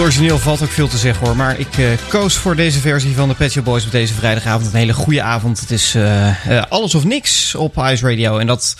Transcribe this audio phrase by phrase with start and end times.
[0.00, 1.36] Origineel valt ook veel te zeggen hoor.
[1.36, 4.66] Maar ik eh, koos voor deze versie van de Pet Shop Boys op deze vrijdagavond.
[4.66, 5.60] Een hele goede avond.
[5.60, 8.38] Het is eh, eh, alles of niks op Ice Radio.
[8.38, 8.76] En dat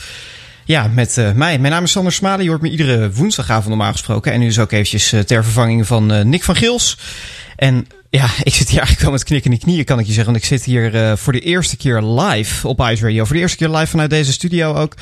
[0.64, 1.58] ja, met mij.
[1.58, 2.42] Mijn naam is Sander Smalen.
[2.42, 4.32] Je hoort me iedere woensdagavond normaal gesproken.
[4.32, 6.98] En nu is ook eventjes ter vervanging van Nick van Gils.
[7.56, 10.32] En ja, ik zit hier eigenlijk wel met knikkende knieën, kan ik je zeggen.
[10.32, 13.24] Want ik zit hier voor de eerste keer live op Ice Radio.
[13.24, 14.94] Voor de eerste keer live vanuit deze studio ook.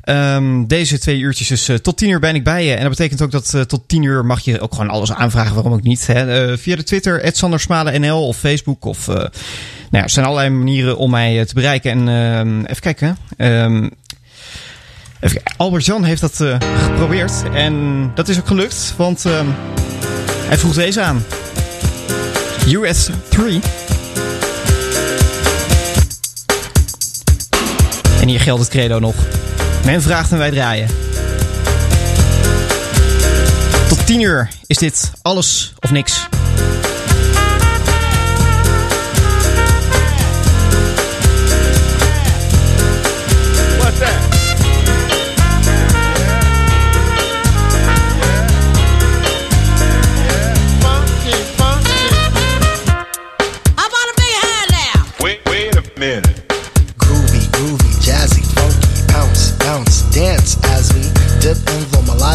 [0.00, 2.74] Ehm, deze twee uurtjes, dus eh, tot tien uur ben ik bij je.
[2.74, 5.54] En dat betekent ook dat eh, tot tien uur mag je ook gewoon alles aanvragen,
[5.54, 6.06] waarom ook niet.
[6.06, 6.50] Hè?
[6.50, 8.84] Eh, via de Twitter, @sandersmalen_nl of Facebook.
[8.84, 9.28] Of, nou
[9.90, 11.90] ja, er zijn allerlei manieren om mij te bereiken.
[11.90, 13.16] En ehm, even kijken.
[13.36, 13.90] Ehm, even
[15.20, 15.56] kijken.
[15.56, 16.44] Albert Jan heeft dat
[16.84, 17.32] geprobeerd.
[17.54, 19.24] En dat is ook gelukt, want
[20.48, 21.24] hij vroeg deze aan.
[22.68, 23.60] US 3.
[28.20, 29.39] En hier geldt het credo nog.
[29.84, 30.88] Men vraagt en wij draaien.
[33.88, 36.28] Tot 10 uur is dit alles of niks.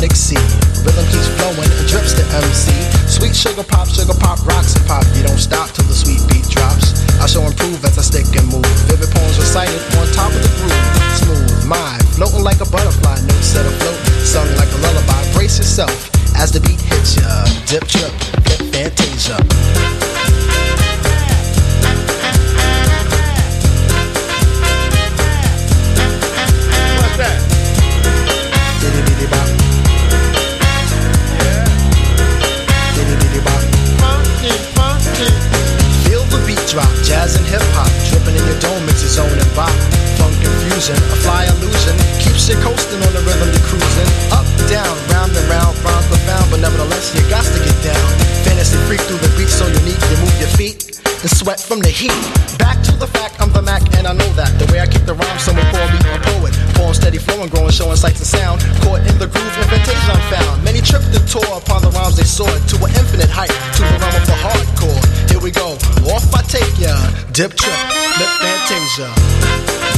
[0.06, 0.86] Melodic.
[0.86, 2.72] Rhythm keeps flowing and drips to MC.
[3.07, 5.06] Sweet sugar pop, sugar pop, rocks and pop.
[5.16, 6.94] You don't stop till the sweet beat drops.
[7.19, 8.66] I shall improve as I stick and move.
[8.86, 10.86] Vivid poems recited on top of the groove.
[11.18, 15.22] Smooth, mind, floating like a butterfly, notes set afloat, sung like a lullaby.
[15.34, 17.46] Brace yourself as the beat hits ya.
[17.66, 18.13] Dip, trip,
[18.46, 19.38] flip, fantasia.
[39.56, 39.72] Bop.
[40.19, 44.10] Funk confusion, a fly illusion, keeps you coasting on the rhythm you're cruising.
[44.36, 48.07] Up, down, round and round, rhymes profound, but nevertheless you got to get down.
[48.44, 50.85] Fantasy freak through the beat so unique, you move your feet
[51.25, 52.13] and sweat from the heat.
[52.62, 54.54] Back to the fact, I'm the Mac and I know that.
[54.62, 56.54] The way I kick the rhyme, someone call me a poet.
[56.77, 58.62] Poem steady flowing, growing, showing sights and sound.
[58.86, 60.63] Caught in the groove, invitation I'm found.
[60.63, 63.98] Many tripped and tore upon the rhymes they soared to an infinite height, to the
[63.98, 65.01] realm of the hardcore.
[65.25, 65.74] Here we go,
[66.13, 66.94] off I take ya.
[67.33, 67.80] Dip trip,
[68.22, 69.94] lip fantasia.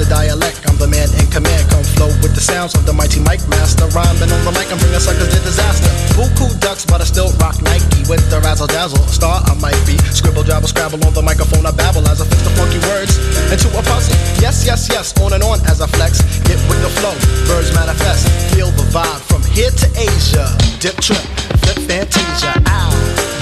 [0.00, 1.68] The dialect, I'm the man in command.
[1.68, 3.84] Come flow with the sounds of the mighty mic master.
[3.92, 5.92] Rhyming on the mic, I'm bringing suckers to disaster.
[6.16, 9.04] Buku ducks, but I still rock Nike with the razzle dazzle.
[9.04, 10.00] A star I might be.
[10.16, 11.68] Scribble, jabble, scrabble on the microphone.
[11.68, 13.20] I babble as I fix the funky words
[13.52, 14.16] into a puzzle.
[14.40, 16.24] Yes, yes, yes, on and on as I flex.
[16.48, 17.12] Get with the flow,
[17.44, 18.24] birds manifest.
[18.56, 20.48] Feel the vibe from here to Asia.
[20.80, 21.20] Dip trip,
[21.60, 22.56] flip fantasia.
[22.56, 22.90] Ow,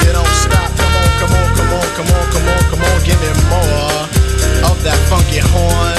[0.02, 0.75] you don't stop.
[0.75, 4.11] Come on, come on, come on, come on, come on, come on, give me more
[4.66, 5.98] of that funky horn.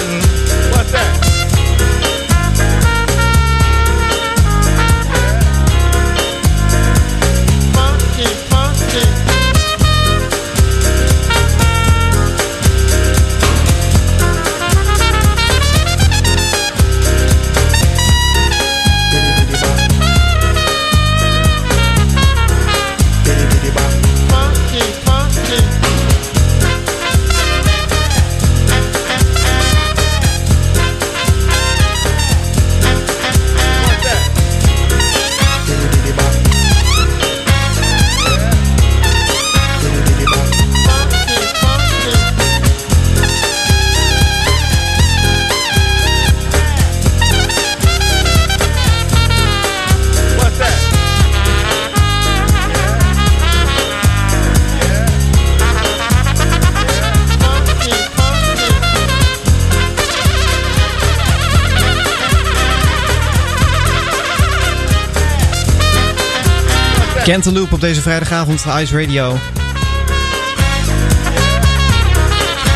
[67.29, 69.31] Cantaloupe op deze vrijdagavond Ice Radio.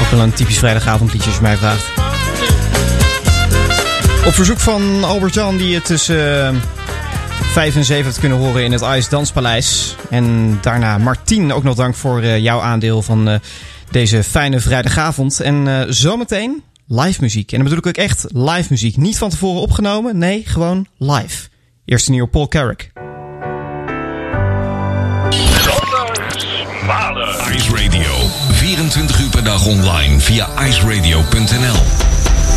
[0.01, 1.87] Ook wel een typisch vrijdagavondliedje als je mij vraagt.
[4.25, 6.55] Op verzoek van Albert Jan, die het tussen eh,
[7.29, 9.95] 5 en 7 heeft kunnen horen in het Ice Danspaleis.
[10.09, 13.39] En daarna Martien, ook nog dank voor eh, jouw aandeel van eh,
[13.91, 15.39] deze fijne vrijdagavond.
[15.39, 17.51] En eh, zometeen live muziek.
[17.51, 18.97] En dan bedoel ik ook echt live muziek.
[18.97, 21.47] Niet van tevoren opgenomen, nee, gewoon live.
[21.85, 22.92] Eerste nieuwe Paul Carrick.
[28.75, 31.81] 24 uur per dag online via iceradio.nl.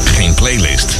[0.05, 0.97] Geen playlist,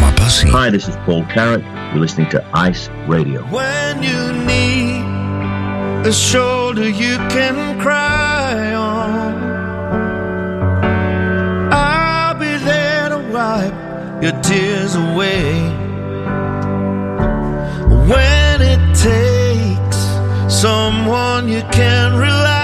[0.00, 0.50] maar passie.
[0.50, 1.62] Hi, this is Paul Carrot.
[1.92, 3.44] You're listening to Ice Radio.
[3.50, 5.04] When you need
[6.06, 9.34] a shoulder you can cry on,
[11.72, 13.74] I'll be there to wipe
[14.20, 15.62] your tears away.
[18.06, 19.98] When it takes
[20.48, 22.63] someone you can rely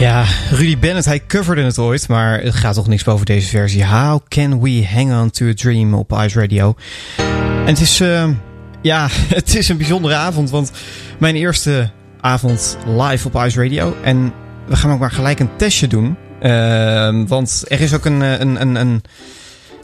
[0.00, 3.86] Ja, Rudy Bennett, hij coverde het ooit, maar het gaat toch niks boven deze versie.
[3.86, 6.74] How can we hang on to a dream op Ice Radio?
[7.16, 8.28] En het is, eh,
[8.82, 9.08] ja,
[9.38, 10.70] het is een bijzondere avond, want
[11.18, 13.96] mijn eerste avond live op Ice Radio.
[14.02, 14.32] En
[14.66, 16.16] we gaan ook maar gelijk een testje doen.
[16.40, 19.02] Eh, want er is ook een, eh, een, een, een,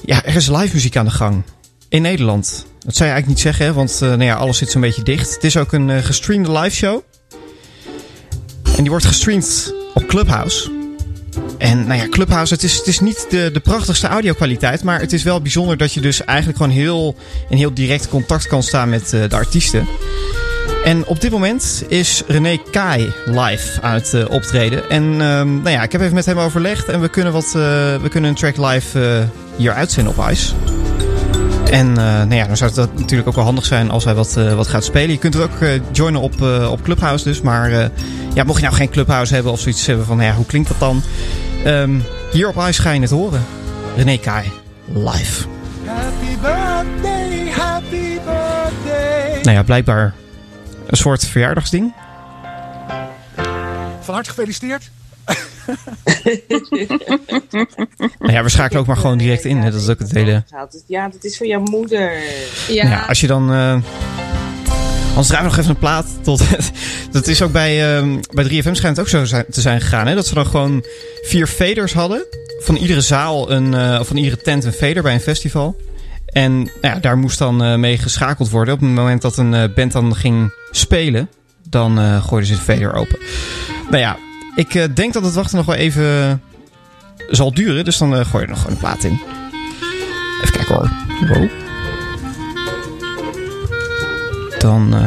[0.05, 1.43] ja, er is live muziek aan de gang.
[1.88, 2.66] In Nederland.
[2.87, 5.35] Dat zou je eigenlijk niet zeggen, want eh, nou ja, alles zit zo'n beetje dicht.
[5.35, 7.02] Het is ook een eh, gestreamde live show.
[8.64, 10.71] En die wordt gestreamd op Clubhouse.
[11.59, 14.83] En nou ja, Clubhouse, het is, het is niet de, de prachtigste audio-kwaliteit.
[14.83, 17.16] Maar het is wel bijzonder dat je dus eigenlijk gewoon heel,
[17.49, 19.88] in heel direct contact kan staan met eh, de artiesten.
[20.85, 24.90] En op dit moment is René Kai live aan het optreden.
[24.90, 26.88] En ehm, nou ja, ik heb even met hem overlegd.
[26.88, 30.55] En we kunnen, wat, we kunnen een track live hier uitzenden op Ice.
[31.71, 34.15] En eh, nou ja, dan zou het dat natuurlijk ook wel handig zijn als hij
[34.15, 35.11] wat, eh, wat gaat spelen.
[35.11, 37.41] Je kunt er ook eh, joinen op, op Clubhouse dus.
[37.41, 37.71] Maar
[38.35, 40.17] ja, mocht je nou geen Clubhouse hebben of zoiets hebben van...
[40.17, 41.03] nou Ja, hoe klinkt dat dan?
[41.65, 41.99] Ehm,
[42.33, 43.45] hier op Ice ga je het horen.
[43.97, 44.53] René Kai,
[44.85, 45.45] live.
[45.85, 49.41] Happy birthday, happy birthday.
[49.43, 50.15] Nou ja, blijkbaar
[50.87, 51.95] een soort verjaardagsding.
[54.01, 54.91] Van harte gefeliciteerd.
[58.18, 59.56] Nou ja, we schakelen ook maar gewoon direct in.
[59.56, 59.71] hè.
[59.71, 60.45] Dat is ook het hele...
[60.87, 62.12] Ja, dat is voor jouw moeder.
[62.68, 63.52] Ja, als je dan...
[63.52, 63.76] eh
[65.09, 66.42] anders draaien we nog even een plaat tot...
[67.12, 70.06] dat is ook bij, ehm, bij 3FM schijnt het ook zo zijn- te zijn gegaan.
[70.06, 70.14] Hè?
[70.14, 70.85] Dat ze dan gewoon
[71.23, 72.25] vier faders hadden.
[72.59, 75.76] Van iedere zaal, een, eh, of van iedere tent een fader bij een festival.
[76.26, 78.75] En nou ja, daar moest dan eh, mee geschakeld worden.
[78.75, 81.28] Op het moment dat een band dan ging spelen,
[81.68, 83.19] dan eh gooiden ze de fader open.
[83.91, 84.17] Nou ja,
[84.56, 86.42] ik eh, denk dat het wachten nog wel even
[87.30, 87.84] zal duren.
[87.84, 89.21] Dus dan eh, gooi je er nog een plaat in.
[90.42, 90.90] Even kijken hoor.
[94.58, 94.95] Dan.
[94.95, 95.06] eh,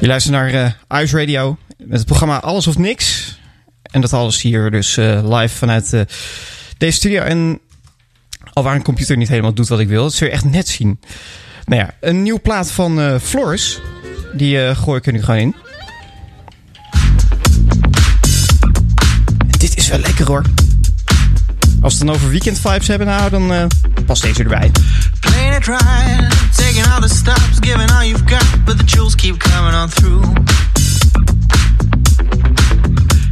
[0.00, 0.52] je luistert naar
[0.88, 1.56] eh Ice Radio.
[1.78, 3.38] Met het programma Alles of Niks.
[3.82, 6.00] En dat alles hier dus eh, live vanuit eh,
[6.78, 7.22] deze studio.
[7.22, 7.60] En
[8.52, 10.02] al waar een computer niet helemaal doet wat ik wil.
[10.02, 11.00] Dat zul je echt net zien.
[11.64, 13.80] Nou ja, een nieuwe plaat van eh Floris.
[14.32, 15.54] Die eh, gooi ik er nu gewoon in.
[19.84, 20.42] Is wel lekker hoor.
[21.82, 23.64] Als we het dan over weekend vibes hebben, nou, dan eh,
[24.06, 24.70] past deze erbij.
[25.20, 29.38] Playing it right, taking all the stops, giving all you've got, but the jewels keep
[29.38, 30.22] coming on through.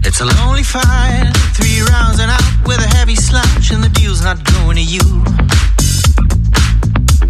[0.01, 4.23] It's a lonely fight, three rounds and out with a heavy slouch, and the deal's
[4.23, 5.07] not going to you.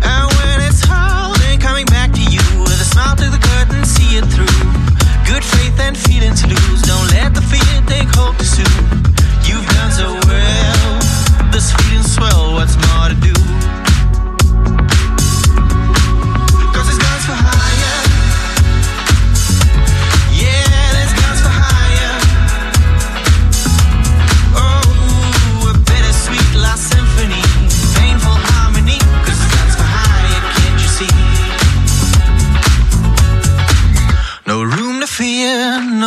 [0.03, 4.17] And when it's all coming back to you with a smile to the curtain, see
[4.19, 4.93] it through.
[5.33, 6.83] Good faith and feeling to lose.
[6.83, 9.12] Don't let the fear take hold too soon.
[9.45, 10.22] You've done so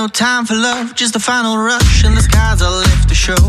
[0.05, 3.43] no time for love, just a final rush, and the skies are left to show.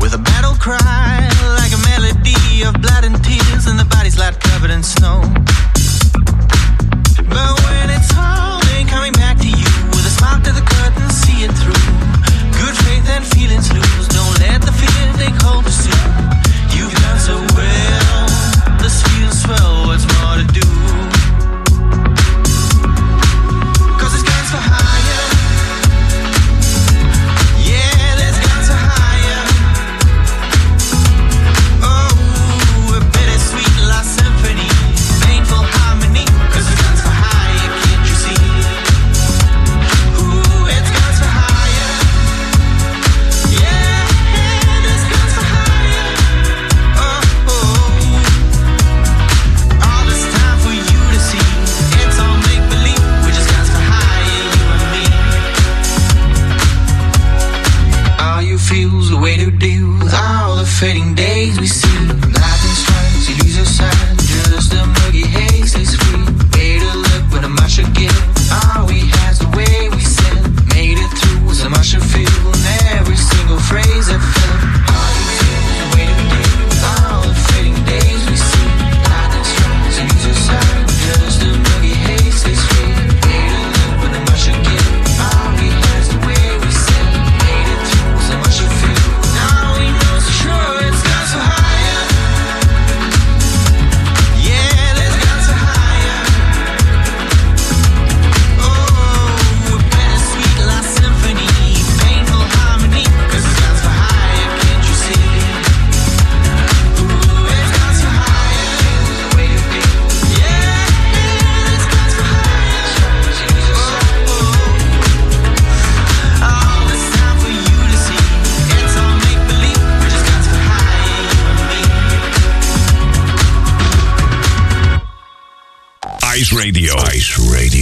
[0.00, 1.28] With a battle cry,
[1.60, 5.20] like a melody of blood and tears, and the body's light covered in snow.
[7.28, 8.49] But when it's home,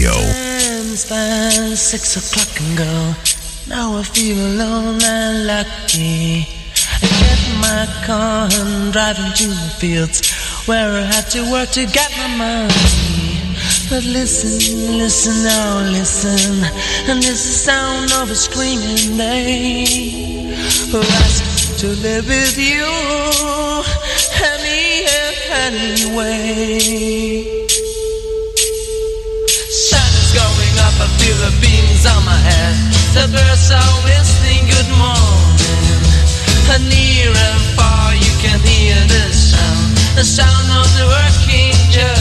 [0.09, 0.49] Radio.
[1.09, 3.15] By six o'clock and go.
[3.69, 6.47] Now I feel alone and lucky.
[7.03, 10.35] I get my car and drive into the fields
[10.67, 13.39] where I had to work to get my money.
[13.91, 16.65] But listen, listen now, oh, listen,
[17.09, 19.85] and this is the sound of a screaming day.
[20.91, 22.85] Who asked to live with you
[24.43, 25.07] any
[25.67, 27.58] anyway?
[33.15, 36.03] The birds are whistling good morning.
[36.71, 42.19] And near and far you can hear the sound, the sound of the working German.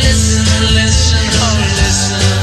[0.00, 2.39] Listen, listen, oh listen.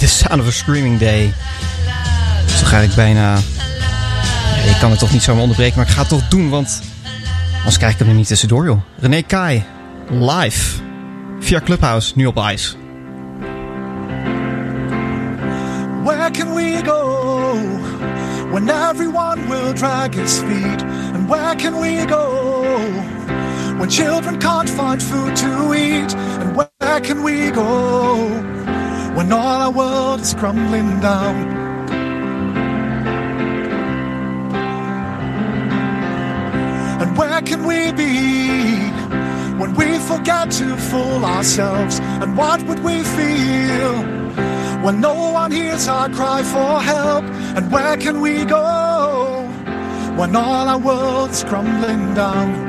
[0.00, 1.26] The Sound of a Screaming Day.
[1.26, 1.34] Dus
[2.44, 3.36] Dat is toch eigenlijk bijna...
[4.66, 6.82] Ik kan het toch niet zomaar onderbreken, maar ik ga het toch doen, want...
[7.58, 8.80] Anders krijg ik hem er niet tussendoor, joh.
[9.00, 9.64] René Kai,
[10.10, 10.80] live.
[11.40, 12.76] Via Clubhouse, nu op ijs.
[16.04, 17.58] Where can we go?
[18.50, 20.82] When everyone will drag its feet.
[21.14, 22.50] And where can we go?
[23.80, 28.59] when children can't find food to eat, and where can we go?
[29.14, 31.36] When all our world is crumbling down?
[37.00, 38.90] And where can we be
[39.58, 41.98] when we forget to fool ourselves?
[42.22, 43.94] And what would we feel
[44.84, 47.24] when no one hears our cry for help?
[47.56, 49.46] And where can we go
[50.16, 52.59] when all our world's crumbling down?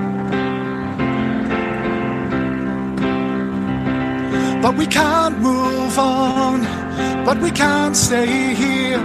[4.62, 6.62] But we can't move on,
[7.26, 9.00] but we can't stay here.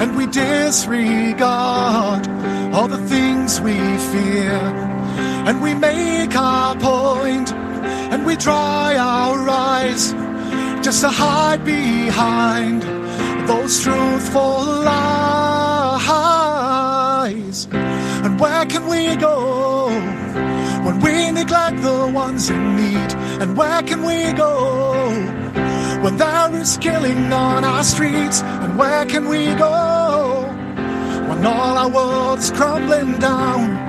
[0.00, 2.28] And we disregard
[2.74, 3.78] all the things we
[4.12, 4.60] fear.
[5.48, 7.50] And we make our point,
[8.12, 10.12] and we dry our eyes
[10.84, 12.82] just to hide behind
[13.48, 14.98] those truthful lies.
[17.72, 19.88] And where can we go
[20.84, 23.27] when we neglect the ones in need?
[23.40, 25.04] And where can we go
[26.02, 28.42] when there is killing on our streets?
[28.42, 30.42] And where can we go
[31.28, 33.87] when all our world's crumbling down?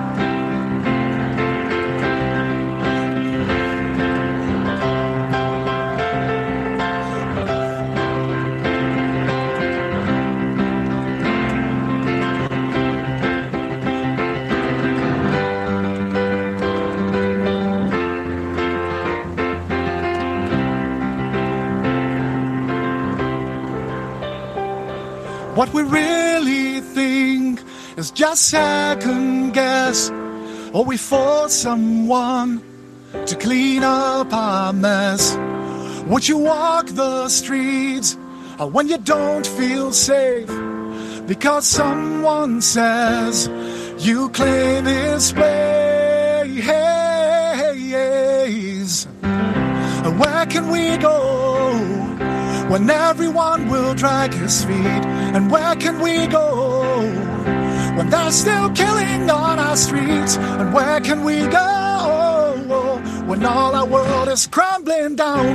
[25.60, 27.62] What we really think
[27.98, 30.10] is just second guess,
[30.72, 32.64] or we force someone
[33.26, 35.36] to clean up our mess.
[36.08, 38.16] Would you walk the streets
[38.58, 40.48] uh, when you don't feel safe?
[41.28, 43.50] Because someone says
[43.98, 45.60] you claim his place.
[50.06, 51.39] And where can we go
[52.70, 55.04] when everyone will drag his feet?
[55.36, 57.00] And where can we go
[57.98, 60.38] when they're still killing on our streets?
[60.38, 62.56] And where can we go
[63.26, 65.46] when all our world is crumbling down?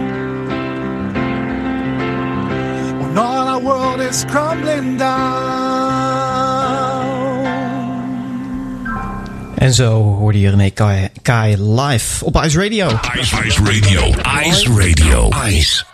[3.00, 6.35] When all our world is crumbling down.
[9.64, 12.87] En zo hoorde je René Kai, Kai live op Ice Radio.
[13.18, 14.12] Ice, Ice Radio.
[14.48, 15.29] Ice Radio.
[15.46, 15.93] Ice.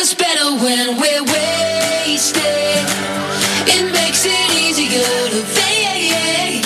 [0.00, 2.86] Us better when we're wasted.
[3.66, 6.62] It makes it easier to fade.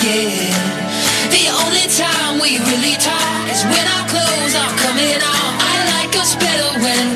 [1.33, 5.53] The only time we really talk is when our clothes are coming off.
[5.65, 7.12] I like us better when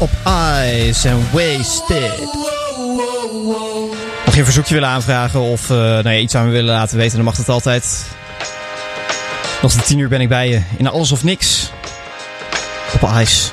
[0.00, 2.18] op Eyes and Wasted.
[4.24, 6.96] Mocht je een verzoekje willen aanvragen of uh, nou ja, iets aan me willen laten
[6.96, 8.04] weten, dan mag dat altijd.
[9.62, 11.70] Nog tot 10 uur ben ik bij je in Alles of Niks
[12.92, 13.52] op Eyes.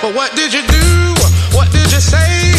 [0.00, 1.14] But what did you do?
[1.50, 2.52] What did you say?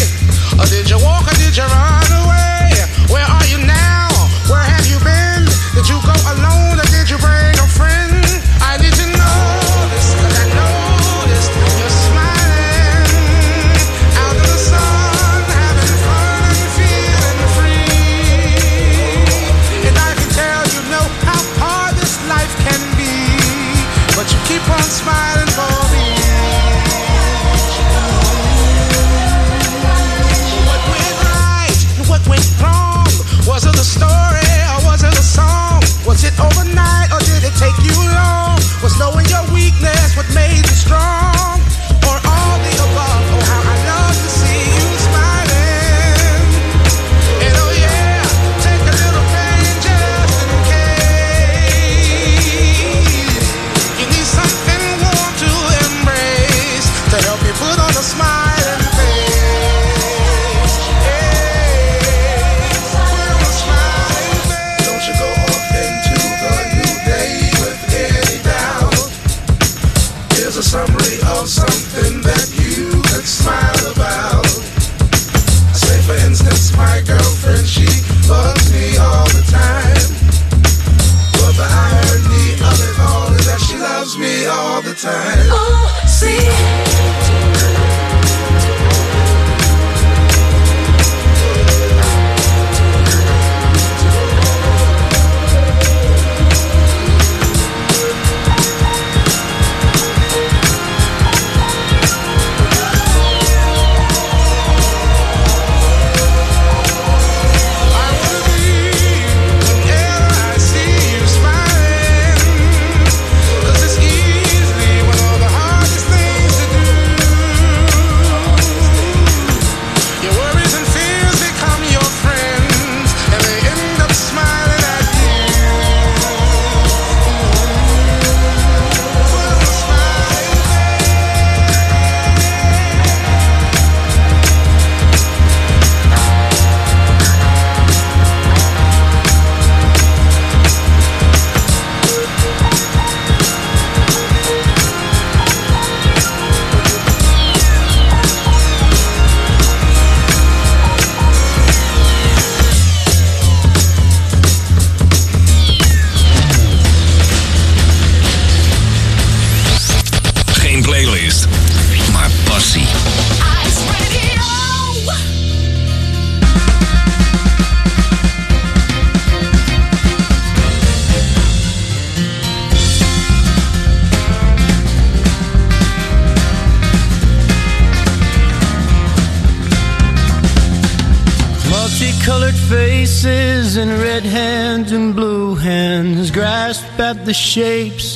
[0.58, 2.86] Or did you walk or did you run away?
[3.06, 4.08] Where are you now?
[4.46, 5.44] Where have you been?
[5.74, 8.24] Did you go alone or did you bring a friend?
[8.60, 9.07] I need to
[36.20, 36.87] It overnight.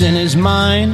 [0.00, 0.92] in his mind.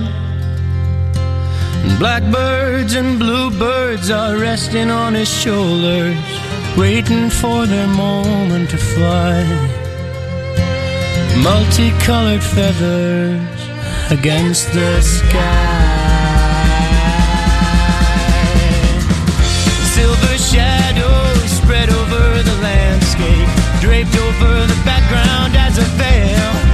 [1.99, 6.17] Blackbirds and bluebirds are resting on his shoulders,
[6.77, 9.45] waiting for their moment to fly.
[11.43, 13.61] Multicolored feathers
[14.11, 15.99] against the sky.
[19.95, 23.49] Silver shadows spread over the landscape,
[23.81, 26.68] draped over the background as a veil.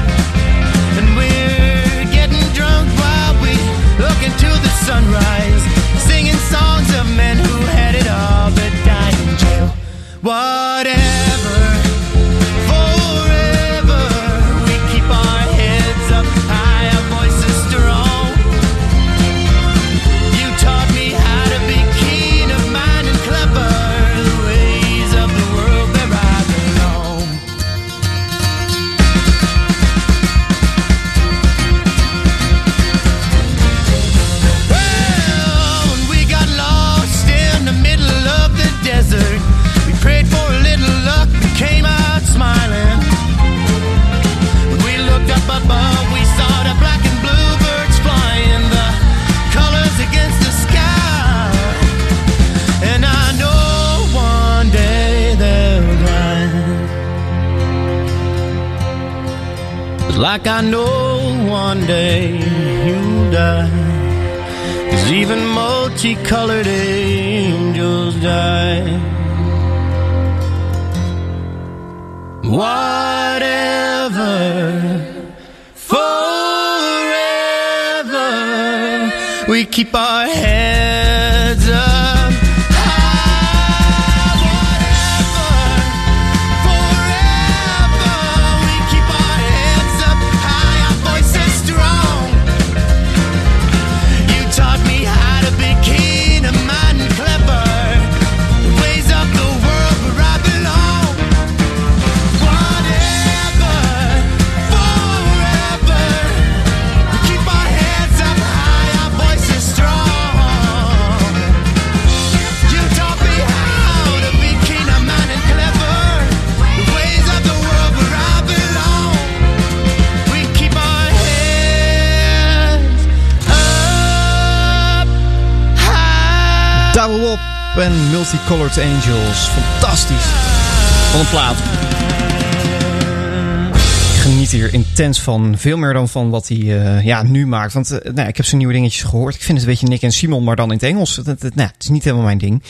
[134.95, 135.55] tent van.
[135.59, 137.73] Veel meer dan van wat hij eh, ja, nu maakt.
[137.73, 139.35] Want eh, nou, ik heb zijn nieuwe dingetjes gehoord.
[139.35, 141.15] Ik vind het een beetje Nick en Simon, maar dan in het Engels.
[141.15, 142.63] Dat, nou, het is niet helemaal mijn ding.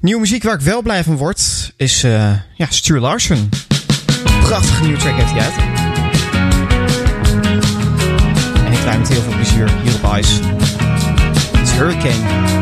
[0.00, 3.48] Nieuwe muziek waar ik wel blij van word is uh, ja, Stu Larsen.
[4.40, 5.54] Prachtige nieuwe track heeft hij uit.
[8.66, 10.40] En ik draai met heel veel plezier hier op ijs.
[11.52, 12.54] Het is Hurricane.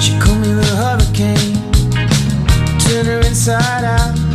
[0.00, 1.54] She called me the hurricane.
[2.78, 4.25] Turn her inside out.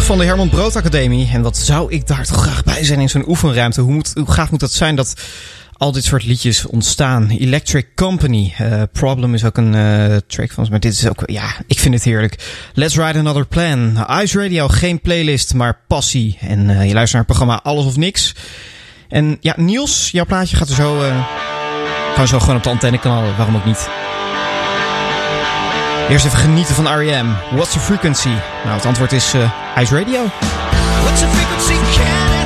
[0.00, 1.28] Van de Herman Brood Academie.
[1.32, 3.80] En wat zou ik daar toch graag bij zijn in zo'n oefenruimte?
[3.80, 5.14] Hoe, moet, hoe gaaf moet dat zijn dat
[5.72, 7.28] al dit soort liedjes ontstaan?
[7.28, 8.54] Electric Company.
[8.58, 10.70] eh, Problem is ook een eh, track van ze.
[10.70, 12.58] Maar dit is ook, ja, ik vind het heerlijk.
[12.74, 14.06] Let's Write Another Plan.
[14.22, 16.38] Ice Radio, geen playlist, maar passie.
[16.40, 18.34] En eh, je luistert naar het programma Alles of Niks.
[19.08, 20.98] En ja, Niels, jouw plaatje gaat er zo,
[22.14, 23.36] gaan zo gewoon op de antenne knallen.
[23.36, 23.88] Waarom ook niet?
[26.08, 27.26] Eerst even genieten van R.E.M.
[27.50, 28.28] What's the frequency?
[28.64, 30.20] Nou, het antwoord is eh, Ice Radio.
[31.02, 32.37] What's the frequency?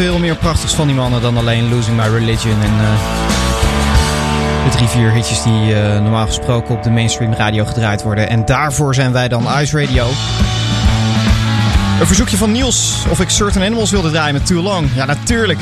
[0.00, 2.94] Is zoveel meer prachtigs van die mannen dan alleen Losing My Religion en eh,
[4.64, 8.28] de drie, vier hitjes die eh, normaal gesproken op de mainstream radio gedraaid worden.
[8.28, 10.06] En daarvoor zijn wij dan Ice Radio.
[12.00, 14.88] Een verzoekje van Niels of ik Certain Animals wilde draaien met Too Long.
[14.94, 15.58] Ja, natuurlijk.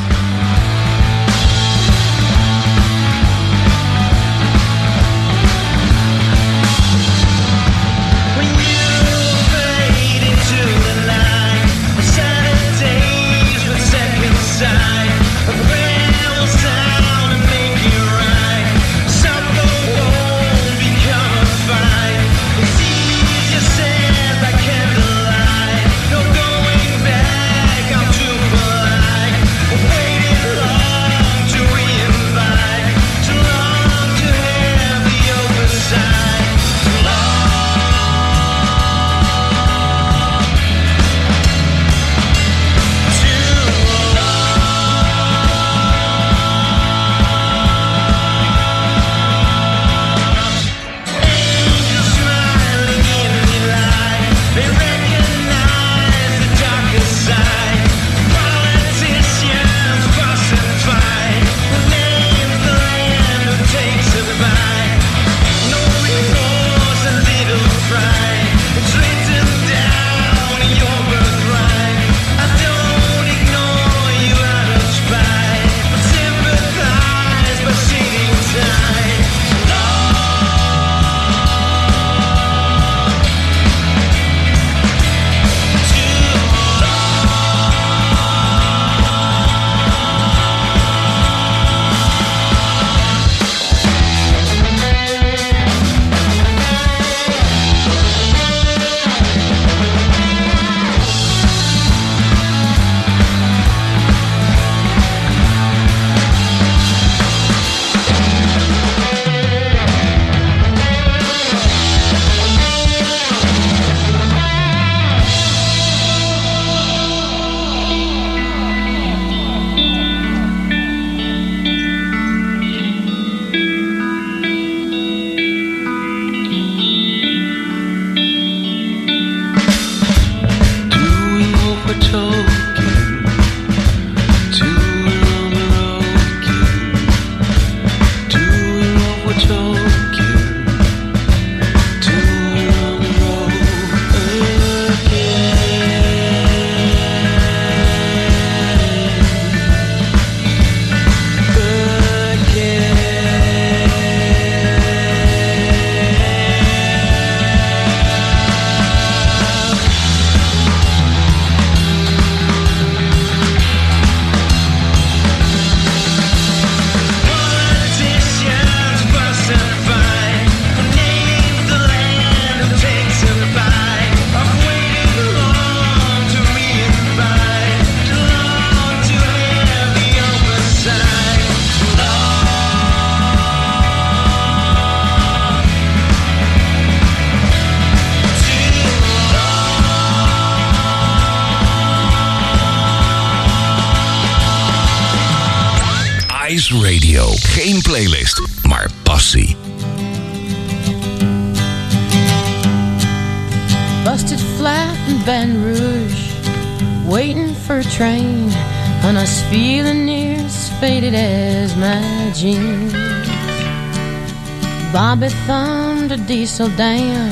[216.59, 217.31] so damn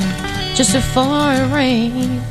[0.55, 2.21] just before it rained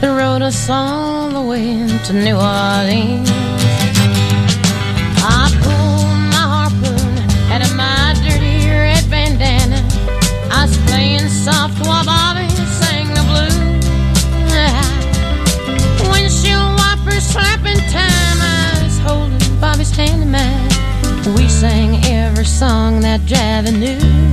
[0.00, 3.30] that rode us all the way to New Orleans.
[5.22, 7.14] I pulled my harpoon
[7.52, 9.78] out of my dirty red bandana.
[10.50, 12.48] I was playing soft while Bobby
[12.80, 13.86] sang the blues.
[16.10, 18.38] Windshield wipers slapping time.
[18.42, 21.36] I was holding Bobby's hand in mine.
[21.36, 24.31] We sang every song that Javi knew.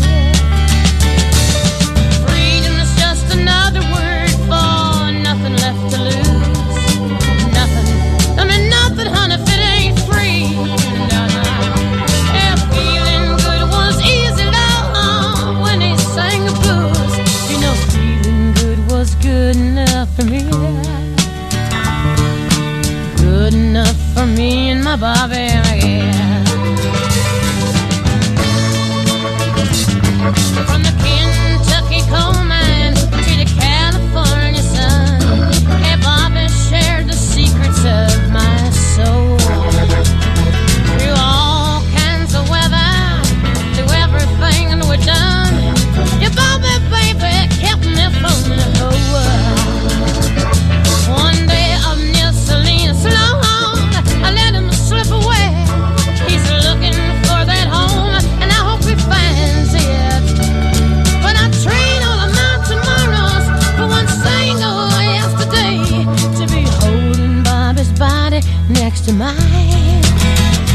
[24.99, 25.58] va.
[68.69, 70.68] next to mine.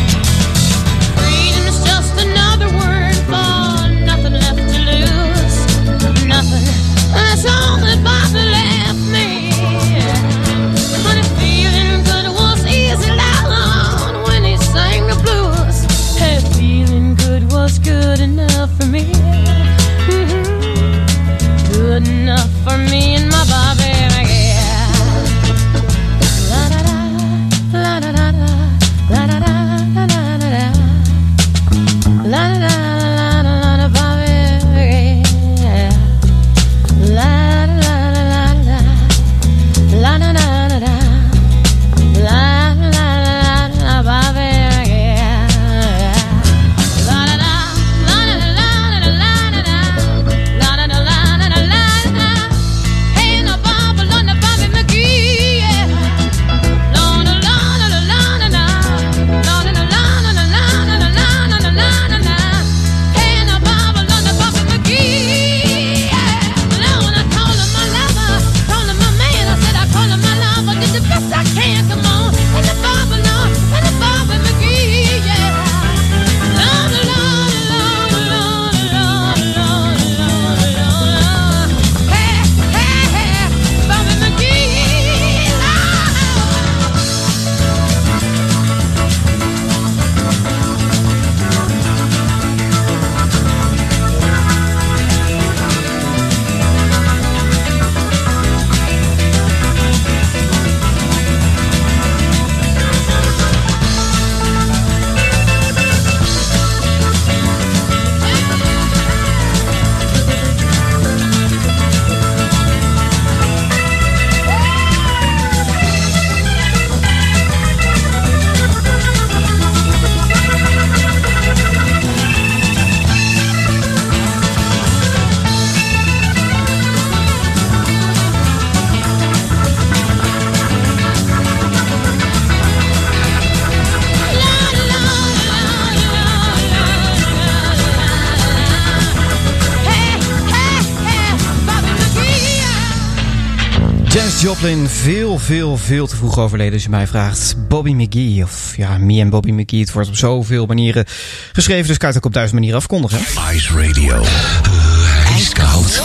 [145.39, 147.68] veel, veel, te vroeg overleden als je mij vraagt.
[147.68, 149.80] Bobby McGee, of ja, me en Bobby McGee.
[149.80, 151.05] Het wordt op zoveel manieren
[151.53, 153.18] geschreven, dus kan je het ook op duizend manieren afkondigen.
[153.53, 154.20] Ice Radio.
[154.20, 156.03] Ice ijskoud.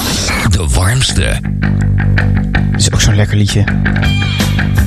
[0.51, 1.39] De warmste.
[2.75, 3.63] Is ook zo'n lekker liedje.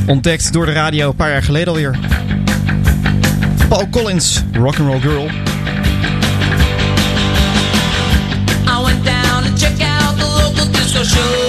[0.07, 1.99] Ontdekt door de radio een paar jaar geleden alweer.
[3.69, 5.27] Paul Collins, Rock'n'Roll Girl.
[8.67, 11.42] I went down to check out the local disco show.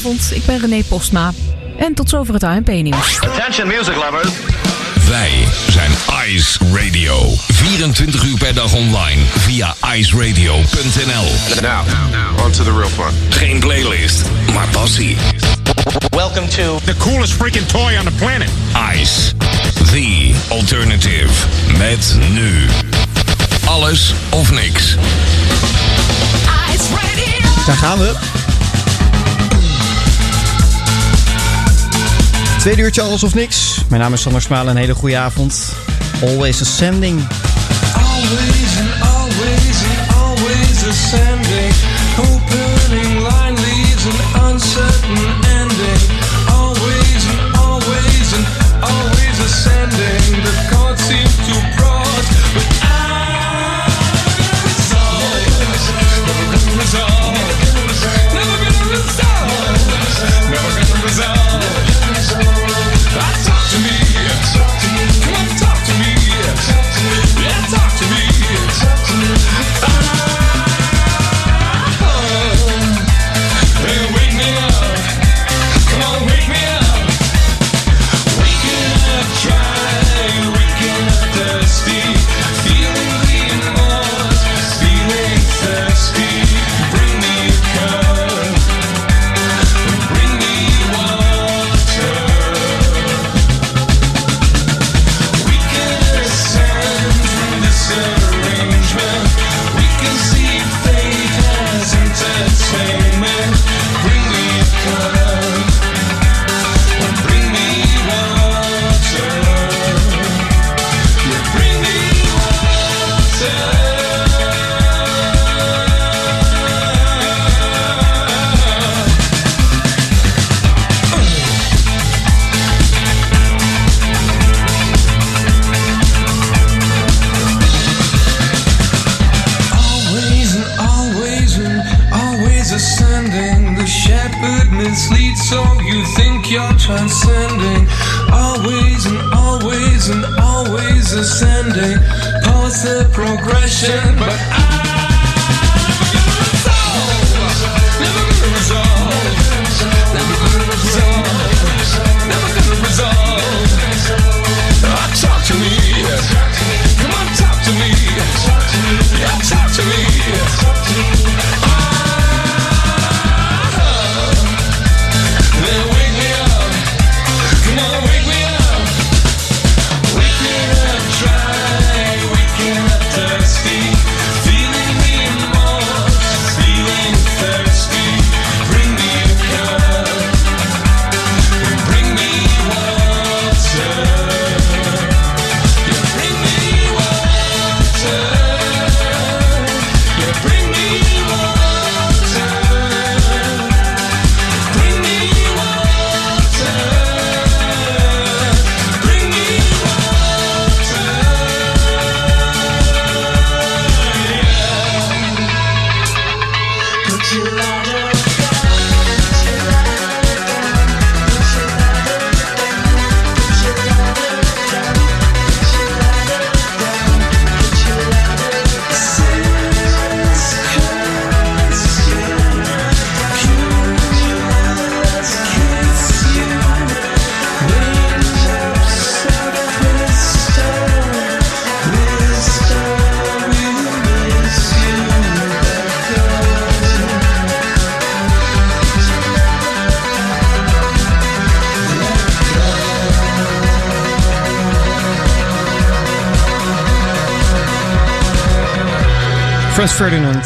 [0.00, 1.32] Goedenavond, ik ben René Postma.
[1.78, 3.20] En tot zover het ANP-nieuws.
[3.20, 4.28] Attention music lovers.
[5.08, 5.30] Wij
[5.70, 5.90] zijn
[6.26, 7.34] Ice Radio.
[7.52, 11.26] 24 uur per dag online via iceradio.nl.
[11.62, 13.14] Now, on to the real fun.
[13.28, 14.22] Geen playlist,
[14.52, 15.16] maar passie.
[16.10, 18.48] Welcome to The coolest freaking toy on the planet.
[19.00, 19.32] Ice,
[19.92, 21.30] the alternative.
[21.78, 22.66] Met nu.
[23.64, 24.96] Alles of niks.
[27.66, 28.39] Daar gaan we.
[32.60, 33.84] Tweede uurtje alles of niks.
[33.88, 34.70] Mijn naam is Sander Smalen.
[34.70, 35.72] Een hele goede avond.
[36.22, 37.26] Always ascending.
[37.94, 41.72] Always and always and always ascending.
[42.18, 46.02] Opening line leaves an uncertain ending.
[46.48, 48.46] Always and always and
[48.80, 50.42] always ascending.
[50.42, 50.69] The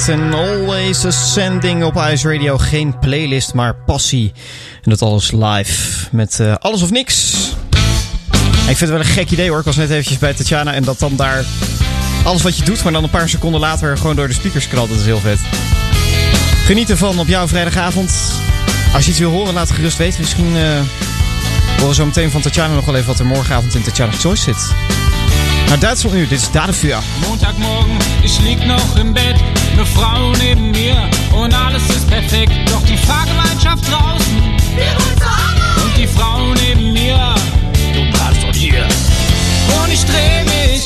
[0.05, 2.59] Ferdinand en Always Ascending op Ice Radio.
[2.59, 4.33] Geen playlist, maar passie.
[4.83, 7.33] En dat alles live met eh, alles of niks.
[8.43, 9.59] Ik vind het wel een gek idee hoor.
[9.59, 11.45] Ik was net eventjes bij Tatjana en dat dan daar
[12.25, 14.89] alles wat je doet, maar dan een paar seconden later gewoon door de speakers knalt.
[14.89, 15.39] Dat is heel vet.
[16.65, 18.13] Geniet ervan op jouw vrijdagavond.
[18.95, 20.21] Als je iets wil horen, laat het gerust weten.
[20.21, 20.81] Misschien eh
[21.77, 24.43] horen we zo meteen van Tatjana nog wel even wat er morgenavond in Tatjana's Choice
[24.43, 24.75] zit.
[25.75, 27.03] Und dazu ist dafür.
[27.29, 29.35] Montagmorgen, ich lieg noch im Bett,
[29.73, 30.95] eine Frau neben mir
[31.33, 32.53] und alles ist perfekt.
[32.71, 34.37] Doch die Fahrgemeinschaft draußen,
[34.77, 35.85] wir wollen zur Arbeit.
[35.85, 37.35] Und die Frau neben mir,
[37.93, 38.87] du bleibst doch hier.
[39.83, 40.85] Und ich dreh mich,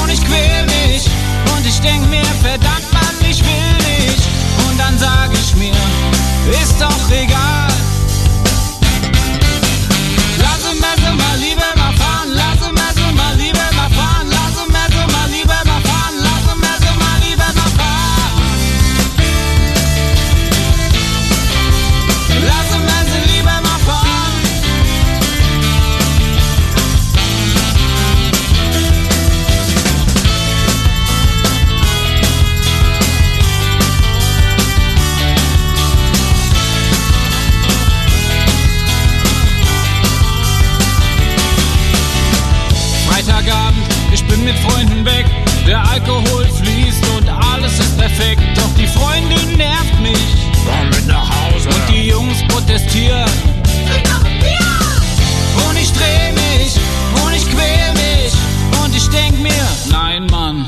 [0.00, 1.10] und ich quäl mich,
[1.56, 4.22] und ich denk mir, verdammt Mann, ich will nicht.
[4.68, 5.74] Und dann sag ich mir,
[6.62, 7.57] ist doch egal.
[52.68, 53.24] Jungs protestieren.
[55.68, 56.76] Und ich dreh mich
[57.24, 58.32] und ich quäl mich
[58.82, 59.52] und ich denk mir,
[59.90, 60.66] nein Mann,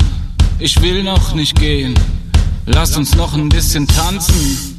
[0.58, 1.94] ich will noch nicht gehen.
[2.66, 4.69] Lass uns noch ein bisschen tanzen.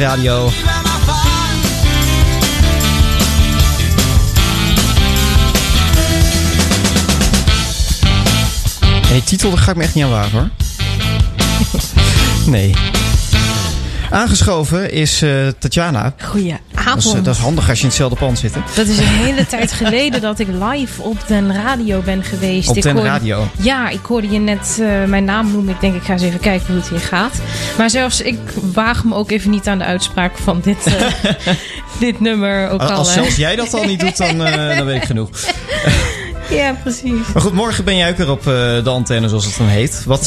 [0.00, 0.50] Radio.
[9.08, 10.48] En die titel, daar ga ik me echt niet aan wagen hoor.
[12.46, 12.74] nee.
[14.10, 16.14] Aangeschoven is eh, Tatjana.
[16.22, 16.84] Goedenavond.
[16.84, 18.54] Dat is, eh, dat is handig als je in hetzelfde pand zit.
[18.54, 18.60] hè?
[18.74, 22.68] Dat is een hele tijd geleden dat ik live op den radio ben geweest.
[22.68, 23.48] Op ik den hoorde- radio?
[23.56, 25.74] Ja, ik hoorde je net eh, mijn naam noemen.
[25.74, 27.32] Ik denk, ik ga eens even kijken hoe het hier gaat.
[27.80, 28.38] Maar zelfs ik
[28.72, 31.54] waag me ook even niet aan de uitspraak van dit, eh,
[32.00, 32.68] dit nummer.
[32.70, 35.28] Ook al, Als zelfs jij dat al niet doet, dan, eh, dan weet ik genoeg.
[36.50, 37.32] Ja, precies.
[37.32, 40.02] Maar goed, morgen ben jij ook weer op eh, de antenne, zoals het dan heet.
[40.06, 40.26] Wat,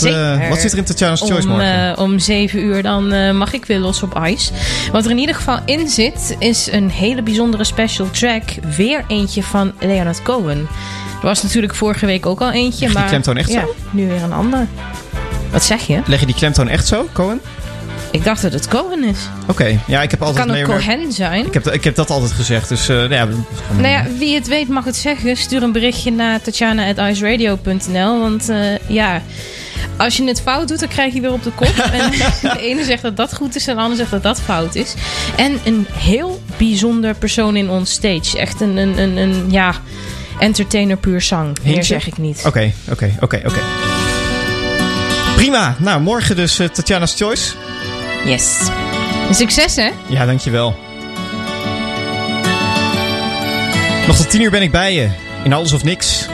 [0.50, 1.96] wat zit er in Tatjana's Choice om, morgen?
[1.96, 4.52] eh, om 7 uur dan mag ik weer los op ice.
[4.92, 8.44] Wat er in ieder geval in zit, is een hele bijzondere special track.
[8.76, 10.68] Weer eentje van Leonard Cohen.
[11.22, 12.80] Er was natuurlijk vorige week ook al eentje.
[12.80, 13.76] Je die maar klemtoon echt ja, zo?
[13.92, 14.68] nu weer een ander.
[15.54, 16.02] Wat zeg je?
[16.06, 17.42] Leg je die klemtoon echt zo, Cohen?
[18.12, 19.18] Ik dacht dat het Cohen is.
[19.48, 20.46] Oké, ja, ik heb altijd...
[20.46, 21.46] kan ook Cohen zijn.
[21.46, 23.28] Ik heb, ik heb dat altijd gezegd, dus eh, nou ja...
[23.76, 25.38] Nou ja, wie het weet mag het zeggen.
[25.38, 28.20] Stuur een berichtje naar tatjana.iceradio.nl.
[28.20, 29.22] Want eh, ja,
[29.98, 31.76] als je het fout doet, dan krijg je weer op de kop.
[31.92, 32.12] en
[32.42, 34.94] de ene zegt dat dat goed is en de ander zegt dat dat fout is.
[35.36, 38.38] En een heel bijzonder persoon in ons stage.
[38.38, 39.76] Echt een, een, een, een ja,
[40.40, 41.58] entertainer puur zang.
[41.64, 42.44] Meer zeg ik niet.
[42.46, 43.60] Oké, oké, oké, oké.
[45.44, 45.76] Prima.
[45.80, 47.54] Nou, morgen dus eh, Tatjana's Choice.
[48.26, 48.58] Yes.
[49.32, 49.90] Succes hè?
[50.08, 50.76] Ja, dankjewel.
[54.08, 55.10] Nog tot tien uur ben ik bij je.
[55.44, 56.28] In alles of niks.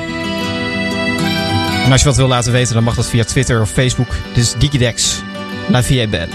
[1.86, 4.10] En als je wat wil laten weten, dan mag dat via Twitter of Facebook.
[4.34, 5.22] Dit is Digidex.
[5.68, 6.30] La vie belle.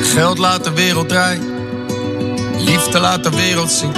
[0.00, 1.42] Geld laat de wereld draaien.
[2.58, 3.92] Liefde laat de wereld zien.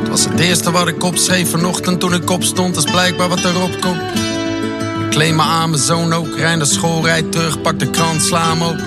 [0.00, 2.74] Het was het eerste wat ik opschreef vanochtend toen ik opstond.
[2.74, 4.33] Dat is blijkbaar wat erop komt.
[5.14, 6.36] Kleem me aan, mijn zoon ook.
[6.36, 8.78] Rij naar school, rijd terug, pak de krant, sla hem op.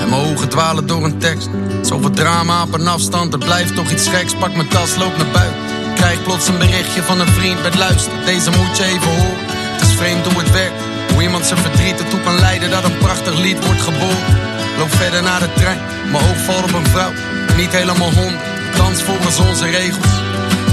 [0.00, 1.48] En mijn ogen dwalen door een tekst.
[1.82, 4.34] Zoveel drama op een afstand, er blijft toch iets geks.
[4.34, 5.58] Pak mijn tas, loop naar buiten.
[5.94, 8.12] Krijg plots een berichtje van een vriend met luister.
[8.24, 9.36] Deze moet je even horen.
[9.72, 10.82] Het is vreemd hoe het werkt.
[11.12, 14.36] Hoe iemand zijn verdriet ertoe kan leiden dat een prachtig lied wordt geboren.
[14.78, 15.80] Loop verder naar de trein,
[16.10, 17.12] mijn oog valt op een vrouw.
[17.56, 20.12] Niet helemaal honderd, dans volgens onze regels.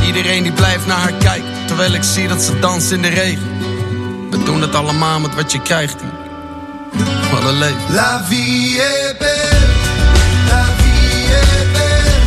[0.05, 3.54] Iedereen die blijft naar haar kijken, terwijl ik zie dat ze danst in de regen.
[4.35, 6.11] We doen het allemaal met wat je krijgt hier.
[7.31, 7.93] Wat een leven.
[7.93, 9.67] La vie est belle,
[10.47, 12.19] la vie est belle,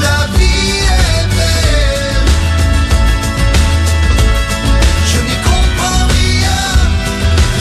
[0.00, 2.24] la vie est belle.
[5.10, 6.62] Je n'y comprends rien,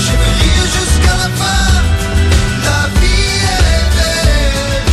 [0.06, 1.72] je vais rire jusqu'à la fin.
[2.68, 4.84] La vie est belle,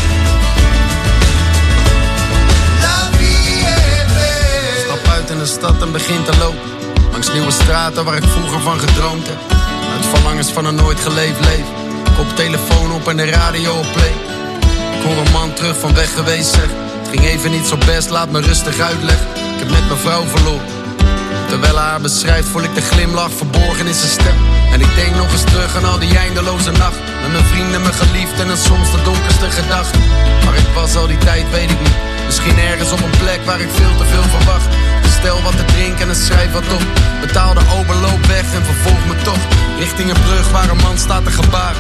[2.80, 4.84] la vie est belle.
[4.84, 6.71] Stap uit in de stad en begin te lopen.
[7.30, 9.38] Nieuwe straten waar ik vroeger van gedroomd heb.
[9.92, 11.74] Uit verlangens van een nooit geleefd leven.
[12.16, 14.14] Kop telefoon op en de radio play.
[14.96, 16.68] Ik hoor een man terug van weg geweest zeg.
[17.00, 19.26] Het ging even niet zo best, laat me rustig uitleggen.
[19.34, 20.66] Ik heb net mijn vrouw verloren.
[21.48, 24.36] Terwijl haar beschrijft, voel ik de glimlach verborgen in zijn stem.
[24.72, 26.98] En ik denk nog eens terug aan al die eindeloze nacht.
[27.22, 30.00] Met mijn vrienden, mijn geliefden en soms de donkerste gedachten.
[30.44, 31.98] Maar ik was al die tijd, weet ik niet.
[32.26, 34.68] Misschien ergens op een plek waar ik veel te veel verwacht.
[35.22, 36.82] Stel wat te drinken en schrijf wat op.
[37.20, 39.38] Betaal de overloop weg en vervolg me toch.
[39.78, 41.74] Richting een brug waar een man staat te gebaar.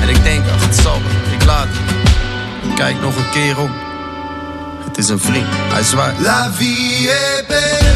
[0.00, 1.34] En ik denk, ach het zal me.
[1.34, 2.74] ik laat hem.
[2.74, 3.70] Kijk nog een keer om.
[4.84, 6.18] Het is een vriend, hij zwaait.
[6.20, 7.92] La vie est belle,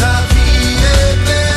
[0.00, 1.47] la vie est belle.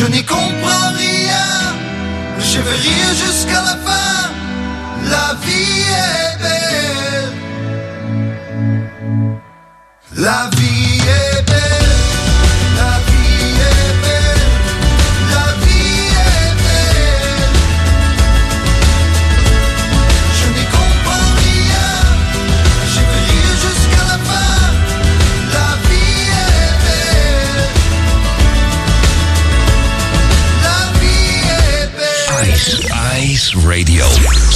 [0.00, 1.74] Je n'y comprends rien,
[2.38, 4.30] je vais rire jusqu'à la fin.
[5.10, 7.32] La vie est belle.
[10.14, 12.07] La vie est belle.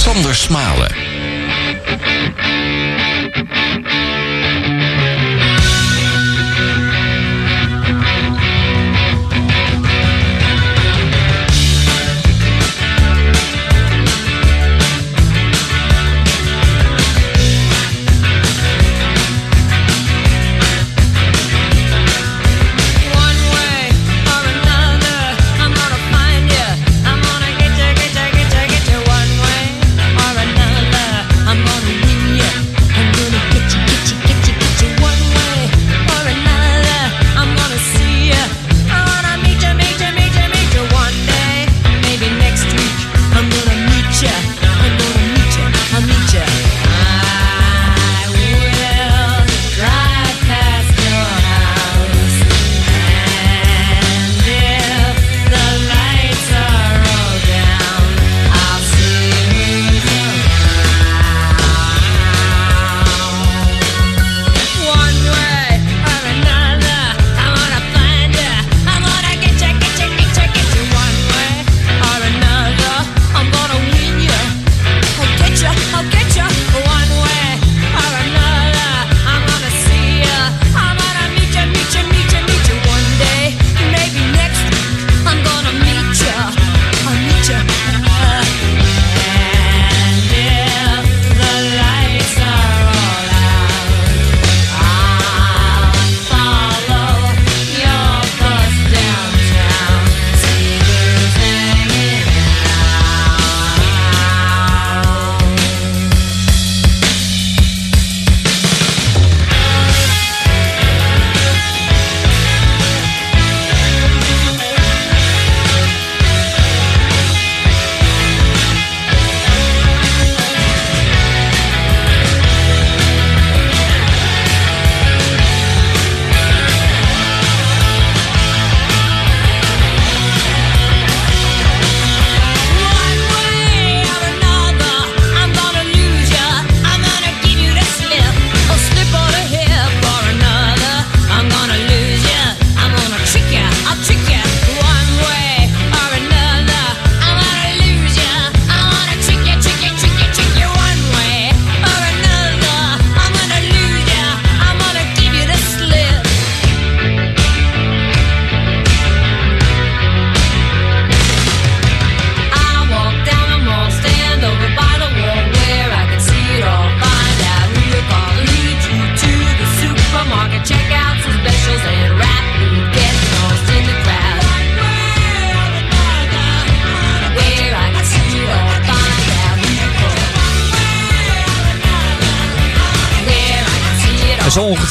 [0.03, 0.82] Zonder Smalen.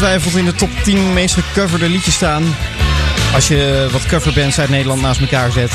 [0.03, 2.43] ongetwijfeld in de top 10 meest gecoverde liedjes staan.
[3.35, 5.71] Als je wat coverbands uit Nederland naast elkaar zet.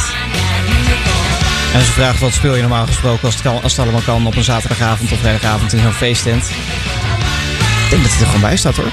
[1.73, 4.35] En ze vragen wat speel je normaal gesproken als het, kan, als allemaal kan op
[4.35, 6.43] een zaterdagavond of vrijdagavond in zo'n feesttent.
[6.43, 8.91] Ik denk dat het er gewoon bij staat hoor.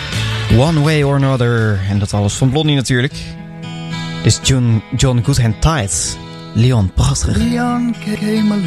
[0.56, 1.80] One Way or Another.
[1.88, 3.14] En dat alles van Blondie natuurlijk.
[4.22, 6.18] Is John, John Goodhand Tight.
[6.52, 7.36] Leon, prachtig.
[7.36, 8.62] Leon came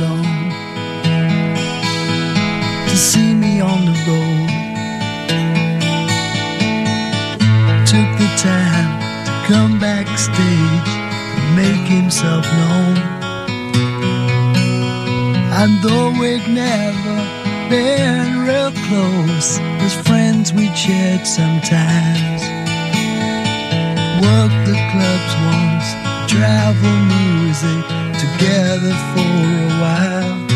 [2.88, 4.37] to see me on the road.
[7.88, 12.98] Took the time to come backstage and make himself known.
[15.60, 17.16] And though we'd never
[17.70, 22.42] been real close, as friends we'd shared sometimes.
[24.22, 25.88] Worked the clubs once,
[26.30, 27.84] travel music
[28.20, 29.32] together for
[29.64, 30.47] a while.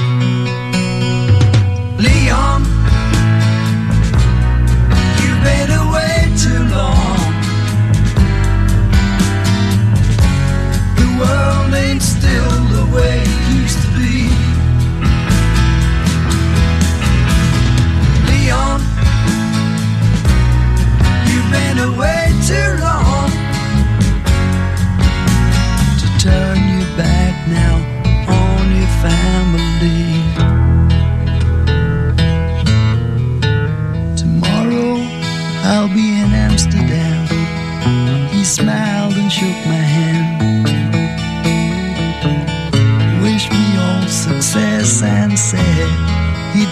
[35.81, 37.10] I'll be in Amsterdam.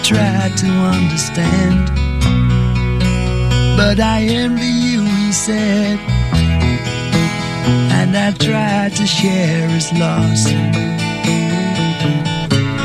[0.02, 1.90] Tried to understand.
[3.76, 5.98] But I envy you, he said.
[7.98, 10.44] And I tried to share his loss.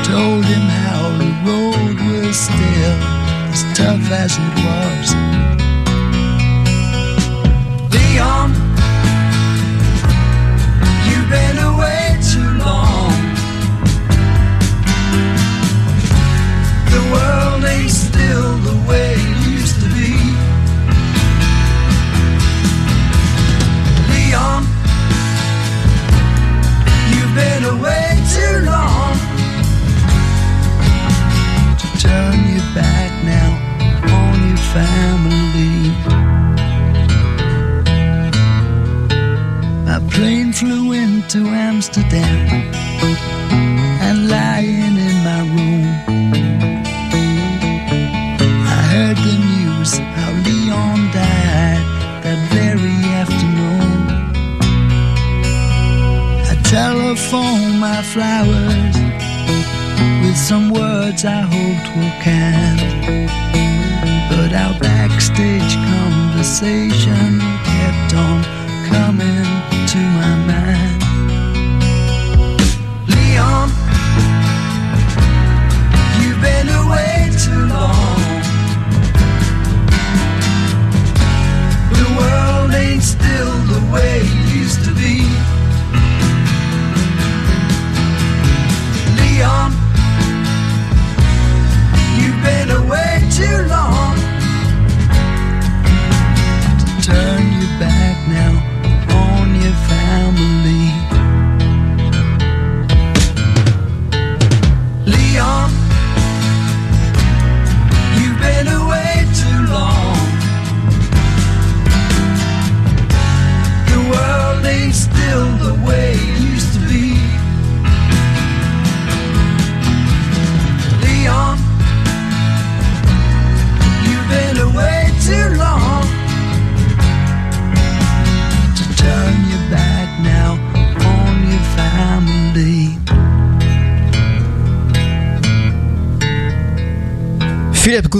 [0.05, 2.97] Told him how the road was still
[3.51, 5.44] as tough as it was.
[17.11, 18.44] World ain't still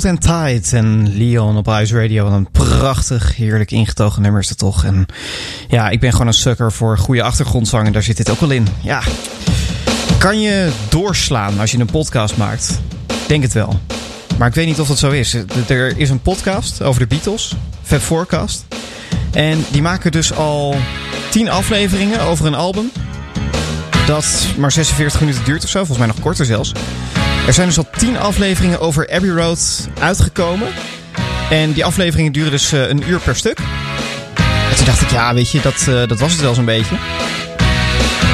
[0.06, 2.24] And Tight en Leon op Ice Radio.
[2.24, 4.84] Wat een prachtig, heerlijk ingetogen nummer is dat toch.
[4.84, 5.06] En
[5.68, 7.86] ja, ik ben gewoon een sucker voor goede achtergrondzang.
[7.86, 8.68] En daar zit dit ook wel in.
[8.82, 9.02] Ja,
[10.18, 12.80] kan je doorslaan als je een podcast maakt?
[13.28, 13.80] Denk het wel.
[14.38, 15.34] Maar ik weet niet of dat zo is.
[15.68, 18.66] Er is een podcast over de Beatles, Fab Forecast.
[19.32, 20.76] En die maken dus al
[21.30, 22.92] tien afleveringen over een album.
[24.08, 26.72] Dat maar 46 minuten duurt of zo, volgens mij nog korter zelfs.
[27.48, 30.68] Er zijn dus al tien afleveringen over Abbey Road uitgekomen.
[31.50, 33.60] En die afleveringen duren dus eh, een uur per stuk.
[34.70, 36.96] En toen dacht ik, ja, weet je, dat, eh, dat was het wel zo'n beetje.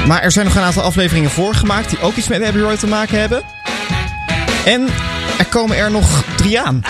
[0.07, 2.87] Maar er zijn nog een aantal afleveringen voorgemaakt die ook iets met Abbey Road te
[2.87, 3.41] maken hebben.
[4.65, 4.87] En
[5.37, 6.83] er komen er nog drie aan.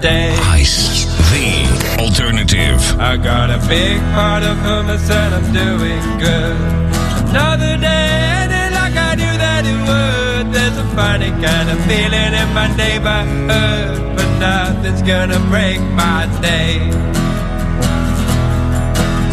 [0.00, 0.34] day.
[0.52, 2.80] Ice, the alternative.
[3.00, 6.56] I got a big part of who I said I'm doing good.
[7.30, 8.08] Another day
[8.40, 10.52] ended like I knew that it would.
[10.52, 16.90] There's a funny kind of feeling in my neighborhood, but nothing's gonna break my day.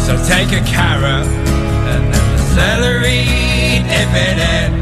[0.06, 3.24] So take a carrot and then the celery,
[3.88, 4.72] dip it in.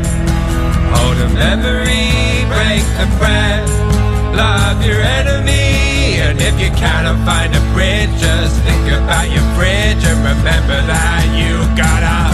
[0.95, 2.11] Hold a memory,
[2.51, 3.92] break the bread
[4.33, 6.21] love your enemy.
[6.21, 11.25] And if you cannot find a bridge, just think about your fridge and remember that
[11.37, 12.32] you gotta.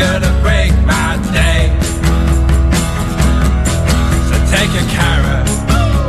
[0.00, 1.68] gonna break my day.
[4.28, 5.48] So take a carrot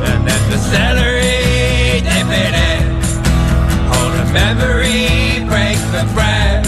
[0.10, 2.84] and then the celery, dip it in.
[3.92, 6.64] Hold a memory, break the bread.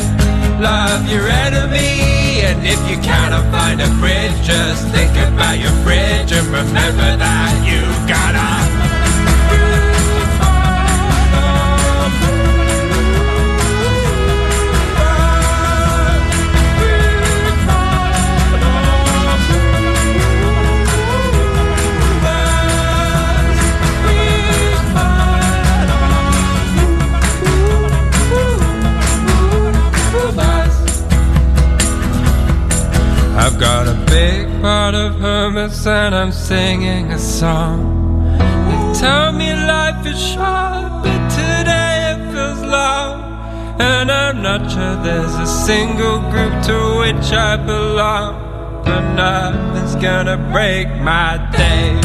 [0.59, 6.31] Love your enemy, and if you cannot find a bridge, just think about your bridge
[6.31, 7.42] and remember that.
[35.63, 38.37] and I'm singing a song.
[38.37, 43.21] They tell me life is short, but today it feels long.
[43.79, 48.83] And I'm not sure there's a single group to which I belong.
[48.83, 52.01] But nothing's gonna break my day.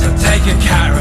[0.00, 0.93] So take a carrot.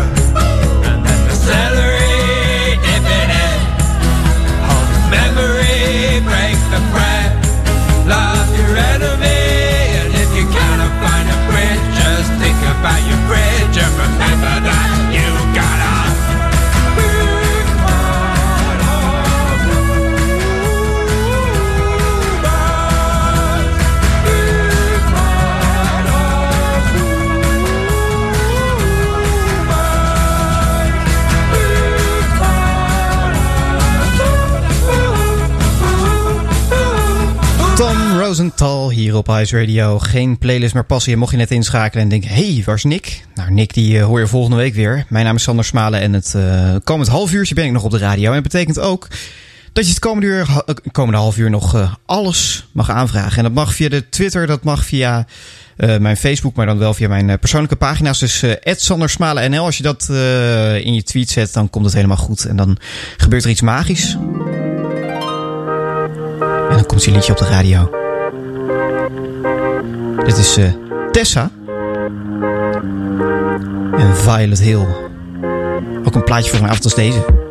[38.37, 39.99] duizendtal hier op Ice Radio.
[39.99, 41.11] Geen playlist meer passen.
[41.11, 43.25] Je mocht je net inschakelen en denken, hey, waar is Nick?
[43.35, 45.05] Nou, Nick die eh, hoor je volgende week weer.
[45.09, 47.91] Mijn naam is Sander Smalen en het eh, komend half uurtje ben ik nog op
[47.91, 48.27] de radio.
[48.27, 49.07] En dat betekent ook
[49.73, 53.37] dat je het komende, uur, eh, komende half uur nog alles mag aanvragen.
[53.37, 55.25] En dat mag via de Twitter, dat mag via
[55.77, 58.19] mijn Facebook, maar dan wel via mijn persoonlijke pagina's.
[58.19, 58.53] Dus uh,
[59.49, 59.65] NL.
[59.65, 60.09] Als je dat
[60.83, 62.45] in je tweet zet, dan komt het helemaal goed.
[62.45, 62.77] En dan
[63.17, 64.17] gebeurt er iets magisch.
[66.69, 68.02] En dan komt je liedje op de radio.
[70.25, 70.73] Dit is uh,
[71.11, 71.49] Tessa.
[73.97, 74.85] En Violet Hill.
[76.03, 77.41] Ook een plaatje voor mijn avond als deze.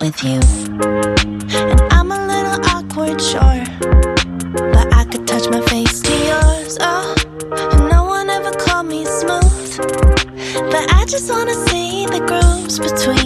[0.00, 0.40] with you.
[1.58, 3.64] And I'm a little awkward, sure.
[4.72, 6.78] But I could touch my face to yours.
[6.80, 9.78] Oh, no one ever called me smooth.
[10.70, 13.25] But I just wanna see the grooves between.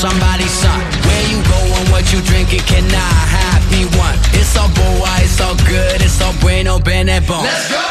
[0.00, 4.16] somebody son Where you go and what you drinking I have me one?
[4.32, 7.44] It's all boa, it's all good, it's all bueno, bene bon.
[7.44, 7.89] Let's go!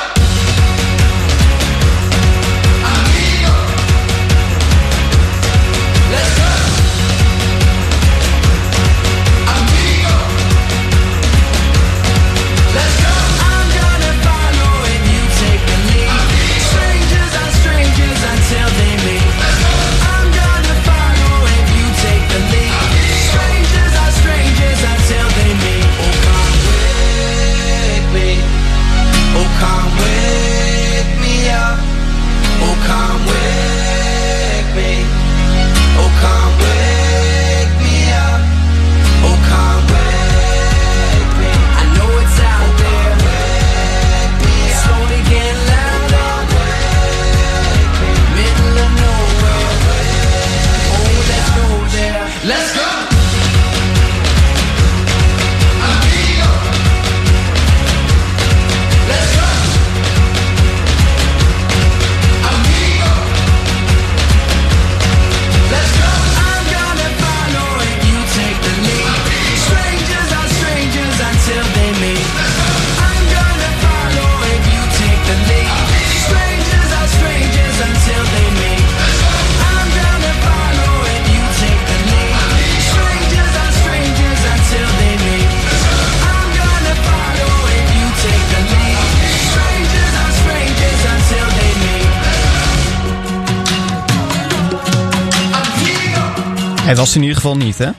[97.15, 97.89] in ieder geval niet, hè?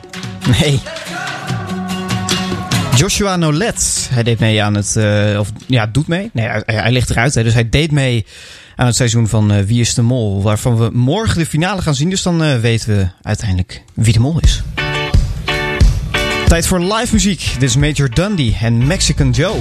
[0.60, 0.80] Nee.
[2.96, 6.30] Joshua Nolet, hij deed mee aan het, eh, of ja, doet mee.
[6.32, 7.42] Nee, hij, ligt eruit, hè.
[7.42, 8.26] dus hij deed mee
[8.76, 10.42] aan het seizoen van eh, Wie is de Mol.
[10.42, 14.20] Waarvan we morgen de finale gaan zien, dus dan eh, weten we uiteindelijk wie de
[14.20, 14.62] mol is.
[16.46, 17.54] Tijd voor live muziek.
[17.58, 19.56] Dit is Major Dundee en Mexican Joe.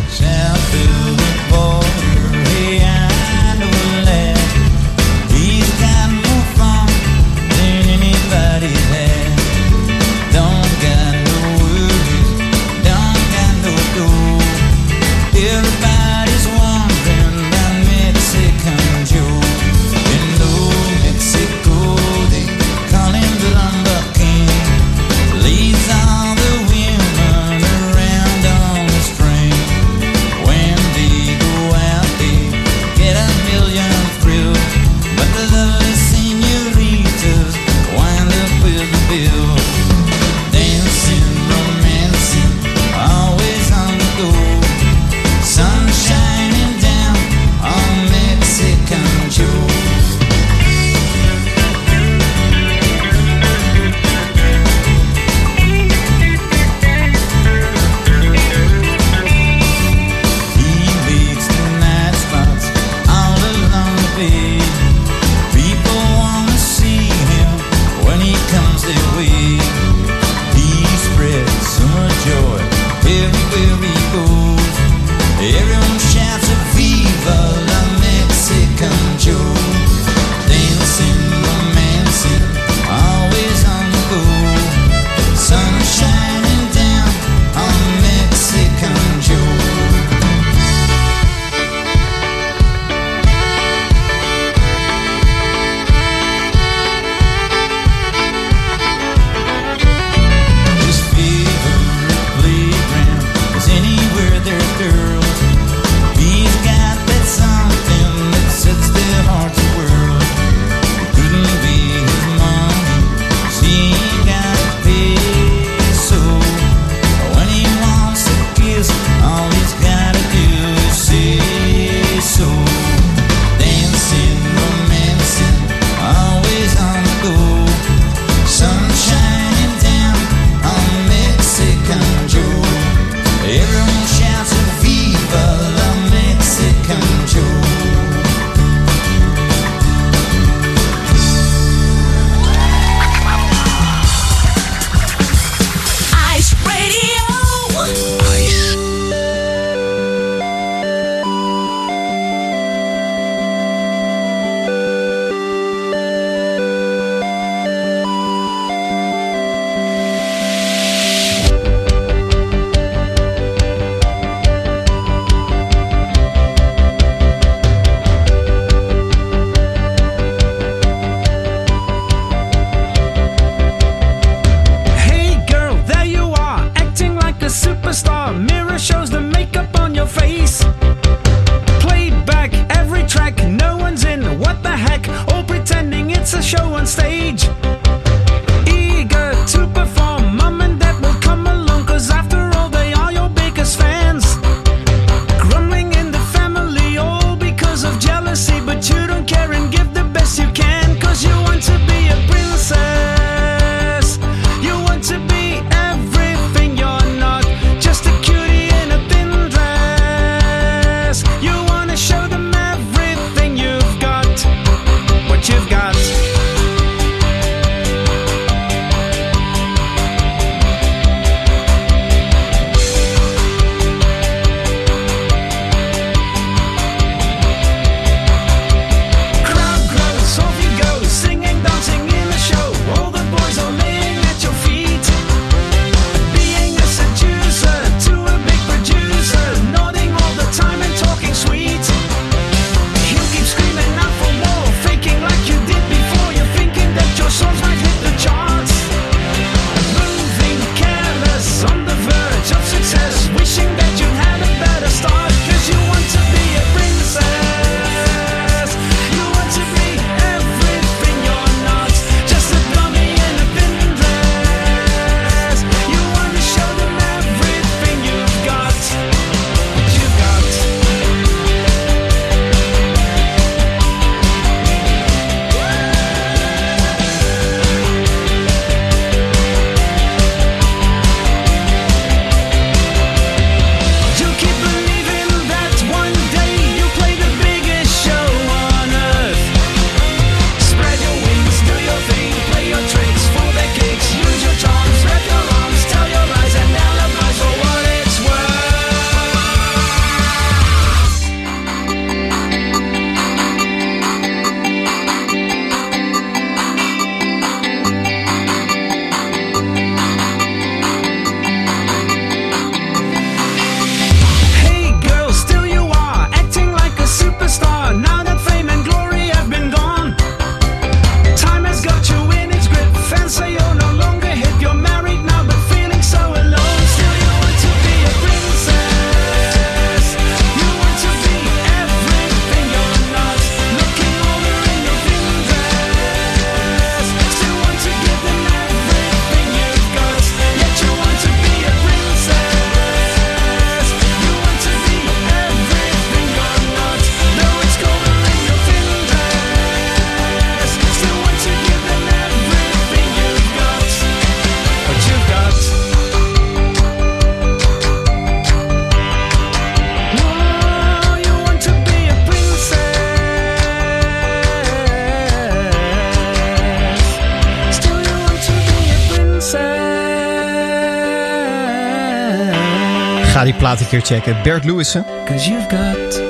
[373.69, 374.43] Plaat een keer checken.
[374.43, 375.05] Bert Lewissen.
[375.25, 376.21] You've got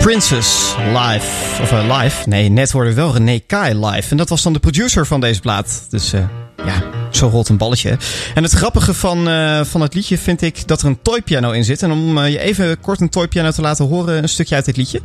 [0.00, 1.62] Princess live.
[1.62, 2.28] Of eh, live.
[2.28, 4.10] Nee, net hoorde wel René Kai live.
[4.10, 5.86] En dat was dan de producer van deze plaat.
[5.90, 6.20] Dus eh,
[6.64, 7.98] ja, zo rolt een balletje.
[8.34, 11.64] En het grappige van, eh, van het liedje vind ik dat er een toypiano in
[11.64, 11.82] zit.
[11.82, 15.00] En om je even kort een toypiano te laten horen, een stukje uit dit liedje.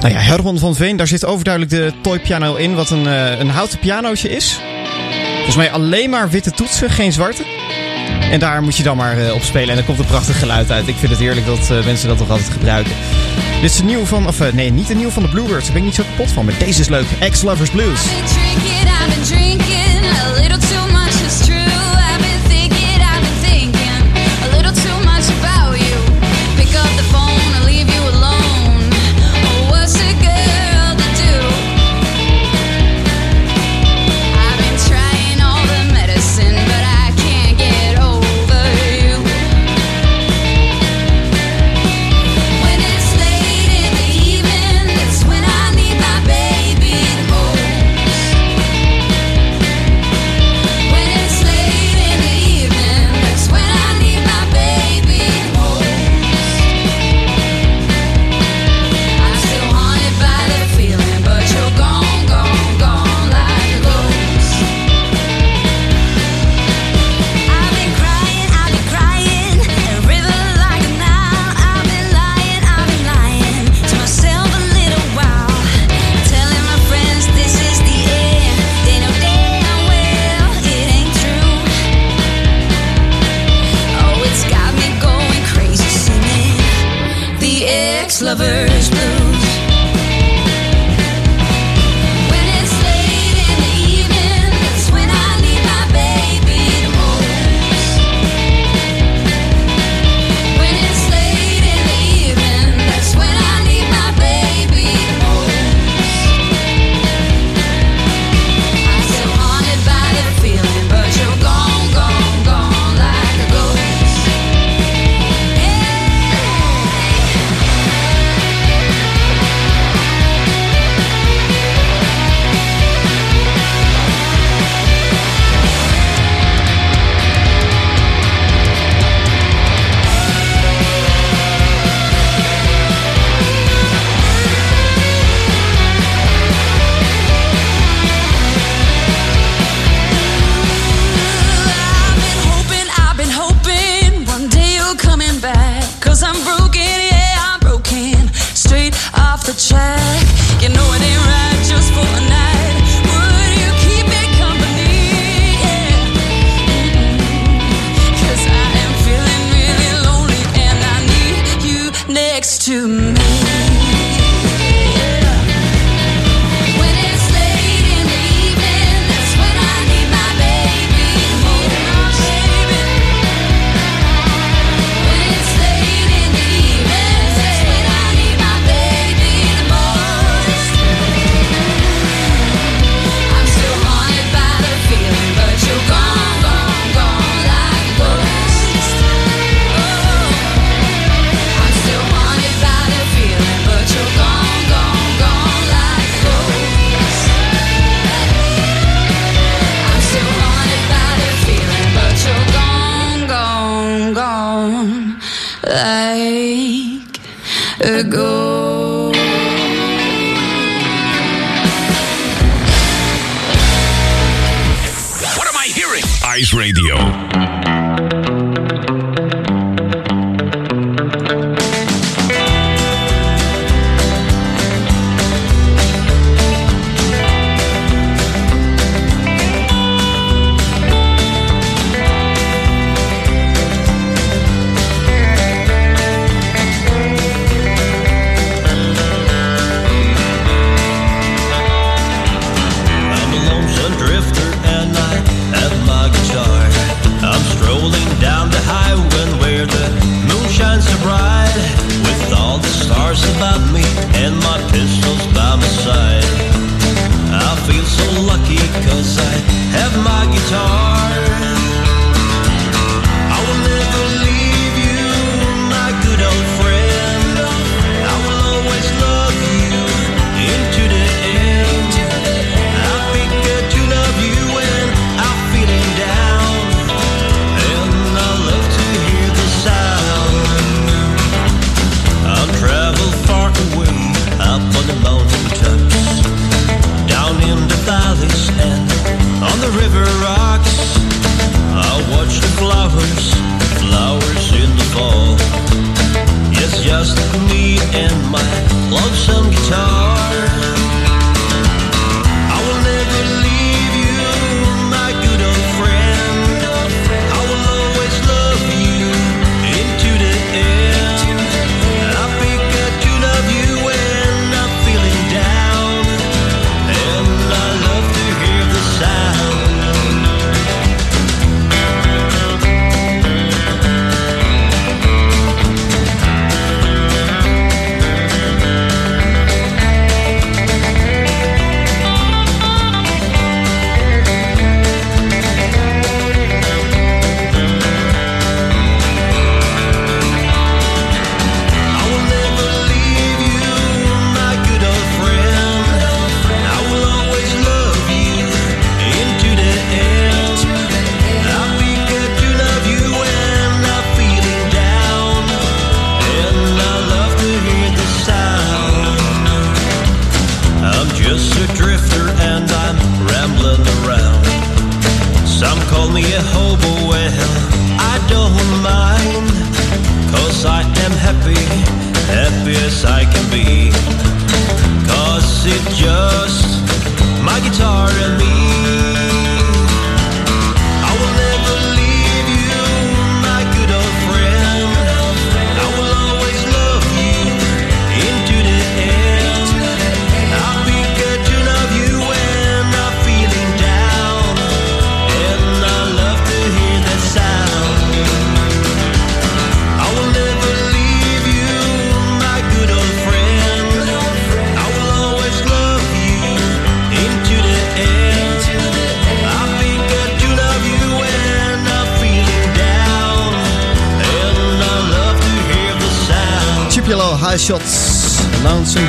[0.00, 3.48] Nou ja, Herman van Veen, daar zit overduidelijk de toypiano in, wat een, eh, een
[3.48, 4.58] houten pianootje is.
[5.34, 7.44] Volgens mij alleen maar witte toetsen, geen zwarte.
[8.30, 10.70] En daar moet je dan maar eh, op spelen en dan komt een prachtig geluid
[10.70, 10.88] uit.
[10.88, 12.92] Ik vind het heerlijk dat eh, mensen dat toch altijd gebruiken.
[13.60, 15.64] Dit is de nieuw van, of nee, niet de nieuw van de Bluebirds.
[15.64, 17.06] Daar ben ik niet zo kapot van, maar deze is leuk.
[17.18, 18.02] Ex-Lovers Blues.
[18.02, 19.68] Drinking, I've been drinking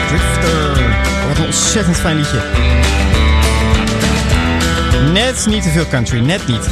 [0.07, 1.28] Drifter.
[1.28, 2.41] Wat een ontzettend fijn liedje.
[5.14, 6.66] Net niet te veel country, net niet.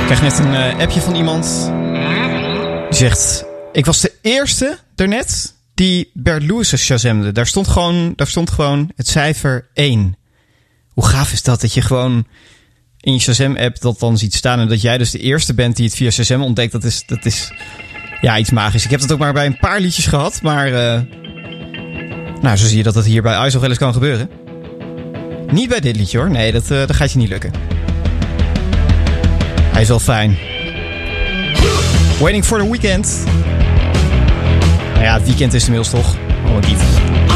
[0.00, 1.70] Ik krijg net een eh, appje van iemand.
[2.88, 7.32] Die zegt: Ik was de eerste daarnet die Bert Lewis shazamde.
[7.32, 10.16] Daar stond gewoon, daar stond gewoon het cijfer 1.
[10.88, 11.60] Hoe gaaf is dat?
[11.60, 12.26] Dat je gewoon
[13.00, 14.60] in je Shazam-app dat dan ziet staan.
[14.60, 16.72] En dat jij dus de eerste bent die het via Shazam ontdekt.
[16.72, 17.52] Dat is, dat is
[18.20, 18.84] ja, iets magisch.
[18.84, 20.42] Ik heb dat ook maar bij een paar liedjes gehad.
[20.42, 21.00] Maar eh,
[22.40, 24.30] nou, zo zie je dat het hier bij nog wel eens kan gebeuren.
[25.50, 26.30] Niet bij dit liedje hoor.
[26.30, 27.52] Nee, dat, eh, dat gaat je niet lukken.
[29.72, 30.38] Hij is wel fijn.
[32.18, 33.24] Waiting for the weekend.
[35.06, 36.16] Nou ja, het weekend is inmiddels toch.
[36.46, 37.35] Oh, niet.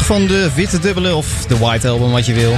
[0.00, 2.50] Van de witte dubbele of de White Album, wat je wil.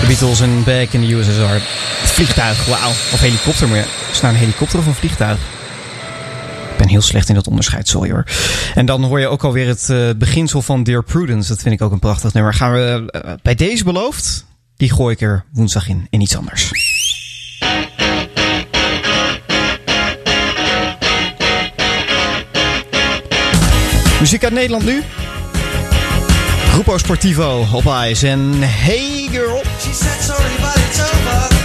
[0.00, 1.62] De Beatles en Back in the USSR.
[2.04, 2.88] Vliegtuig, wauw.
[2.88, 5.38] Of helikopter, maar is nou een helikopter of een vliegtuig?
[6.70, 8.24] Ik ben heel slecht in dat onderscheid, sorry hoor.
[8.74, 11.48] En dan hoor je ook alweer het eh, beginsel van Dear Prudence.
[11.48, 12.54] Dat vind ik ook een prachtig nummer.
[12.54, 14.44] Gaan we eh, bij deze beloofd?
[14.76, 16.70] Die gooi ik er woensdag in, in iets anders.
[24.20, 25.02] Muziek uit Nederland nu.
[26.72, 29.62] Grupo Sportivo op Ice en Hey Girl.
[29.80, 31.57] She said sorry, but it's over.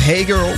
[0.00, 0.52] Hey Girl.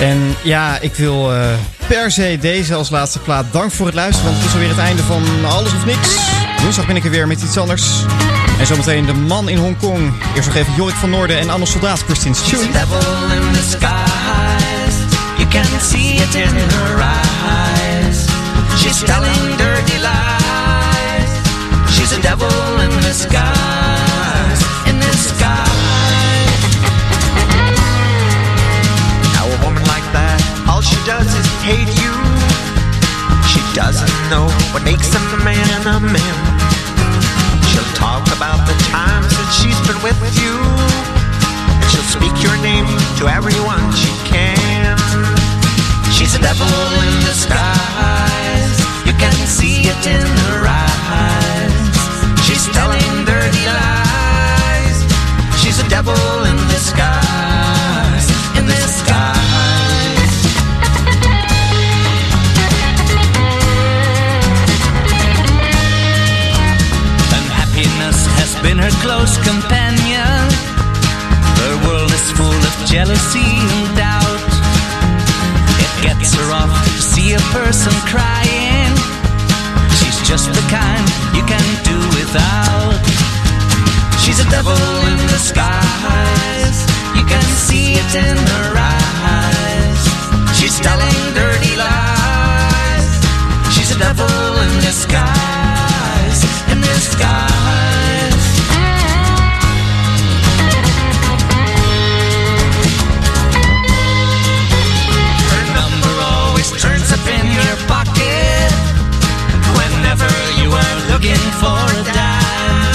[0.00, 1.40] En ja, ik wil eh,
[1.86, 3.44] per se deze als laatste plaat.
[3.50, 6.16] Dank voor het luisteren, want het is alweer het einde van Alles of Niks.
[6.62, 7.84] Woensdag ben ik er weer met iets anders.
[8.58, 10.12] En zometeen de man in Hongkong.
[10.34, 12.72] Eerst nog even Jorik van Noorden en Anne Soldaat, Christine's She's Tune.
[15.38, 18.26] You can see it in her eyes.
[18.80, 21.30] She's telling dirty lies.
[21.94, 23.67] She's a devil in disguise.
[31.08, 32.12] Does is hate you.
[33.48, 34.44] She doesn't know
[34.76, 36.36] what makes a man a man.
[37.72, 40.52] She'll talk about the times that she's been with you.
[41.80, 42.84] And she'll speak your name
[43.16, 45.00] to everyone she can.
[46.12, 48.76] She's a devil in disguise.
[49.08, 51.88] You can see it in her eyes.
[52.44, 54.98] She's telling dirty lies.
[55.56, 57.57] She's a devil in disguise.
[68.62, 70.42] Been her close companion.
[71.62, 74.50] Her world is full of jealousy and doubt.
[75.84, 78.94] It gets her off to see a person crying.
[79.98, 81.06] She's just the kind
[81.36, 82.98] you can do without.
[84.22, 84.78] She's a devil
[85.10, 86.78] in disguise.
[87.16, 90.02] You can see it in her eyes.
[90.58, 93.10] She's telling dirty lies.
[93.74, 94.26] She's a devil
[94.64, 96.40] in disguise.
[96.72, 97.47] In disguise.
[111.18, 112.94] Looking for a dime.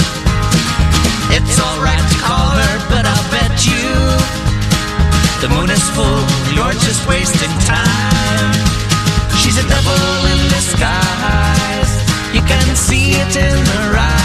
[1.36, 3.84] It's alright to call her, but I'll bet you
[5.42, 6.24] the moon is full,
[6.54, 8.64] you're just wasting time.
[9.36, 10.00] She's a devil
[10.32, 11.92] in disguise.
[12.32, 14.23] You can see it in her eyes.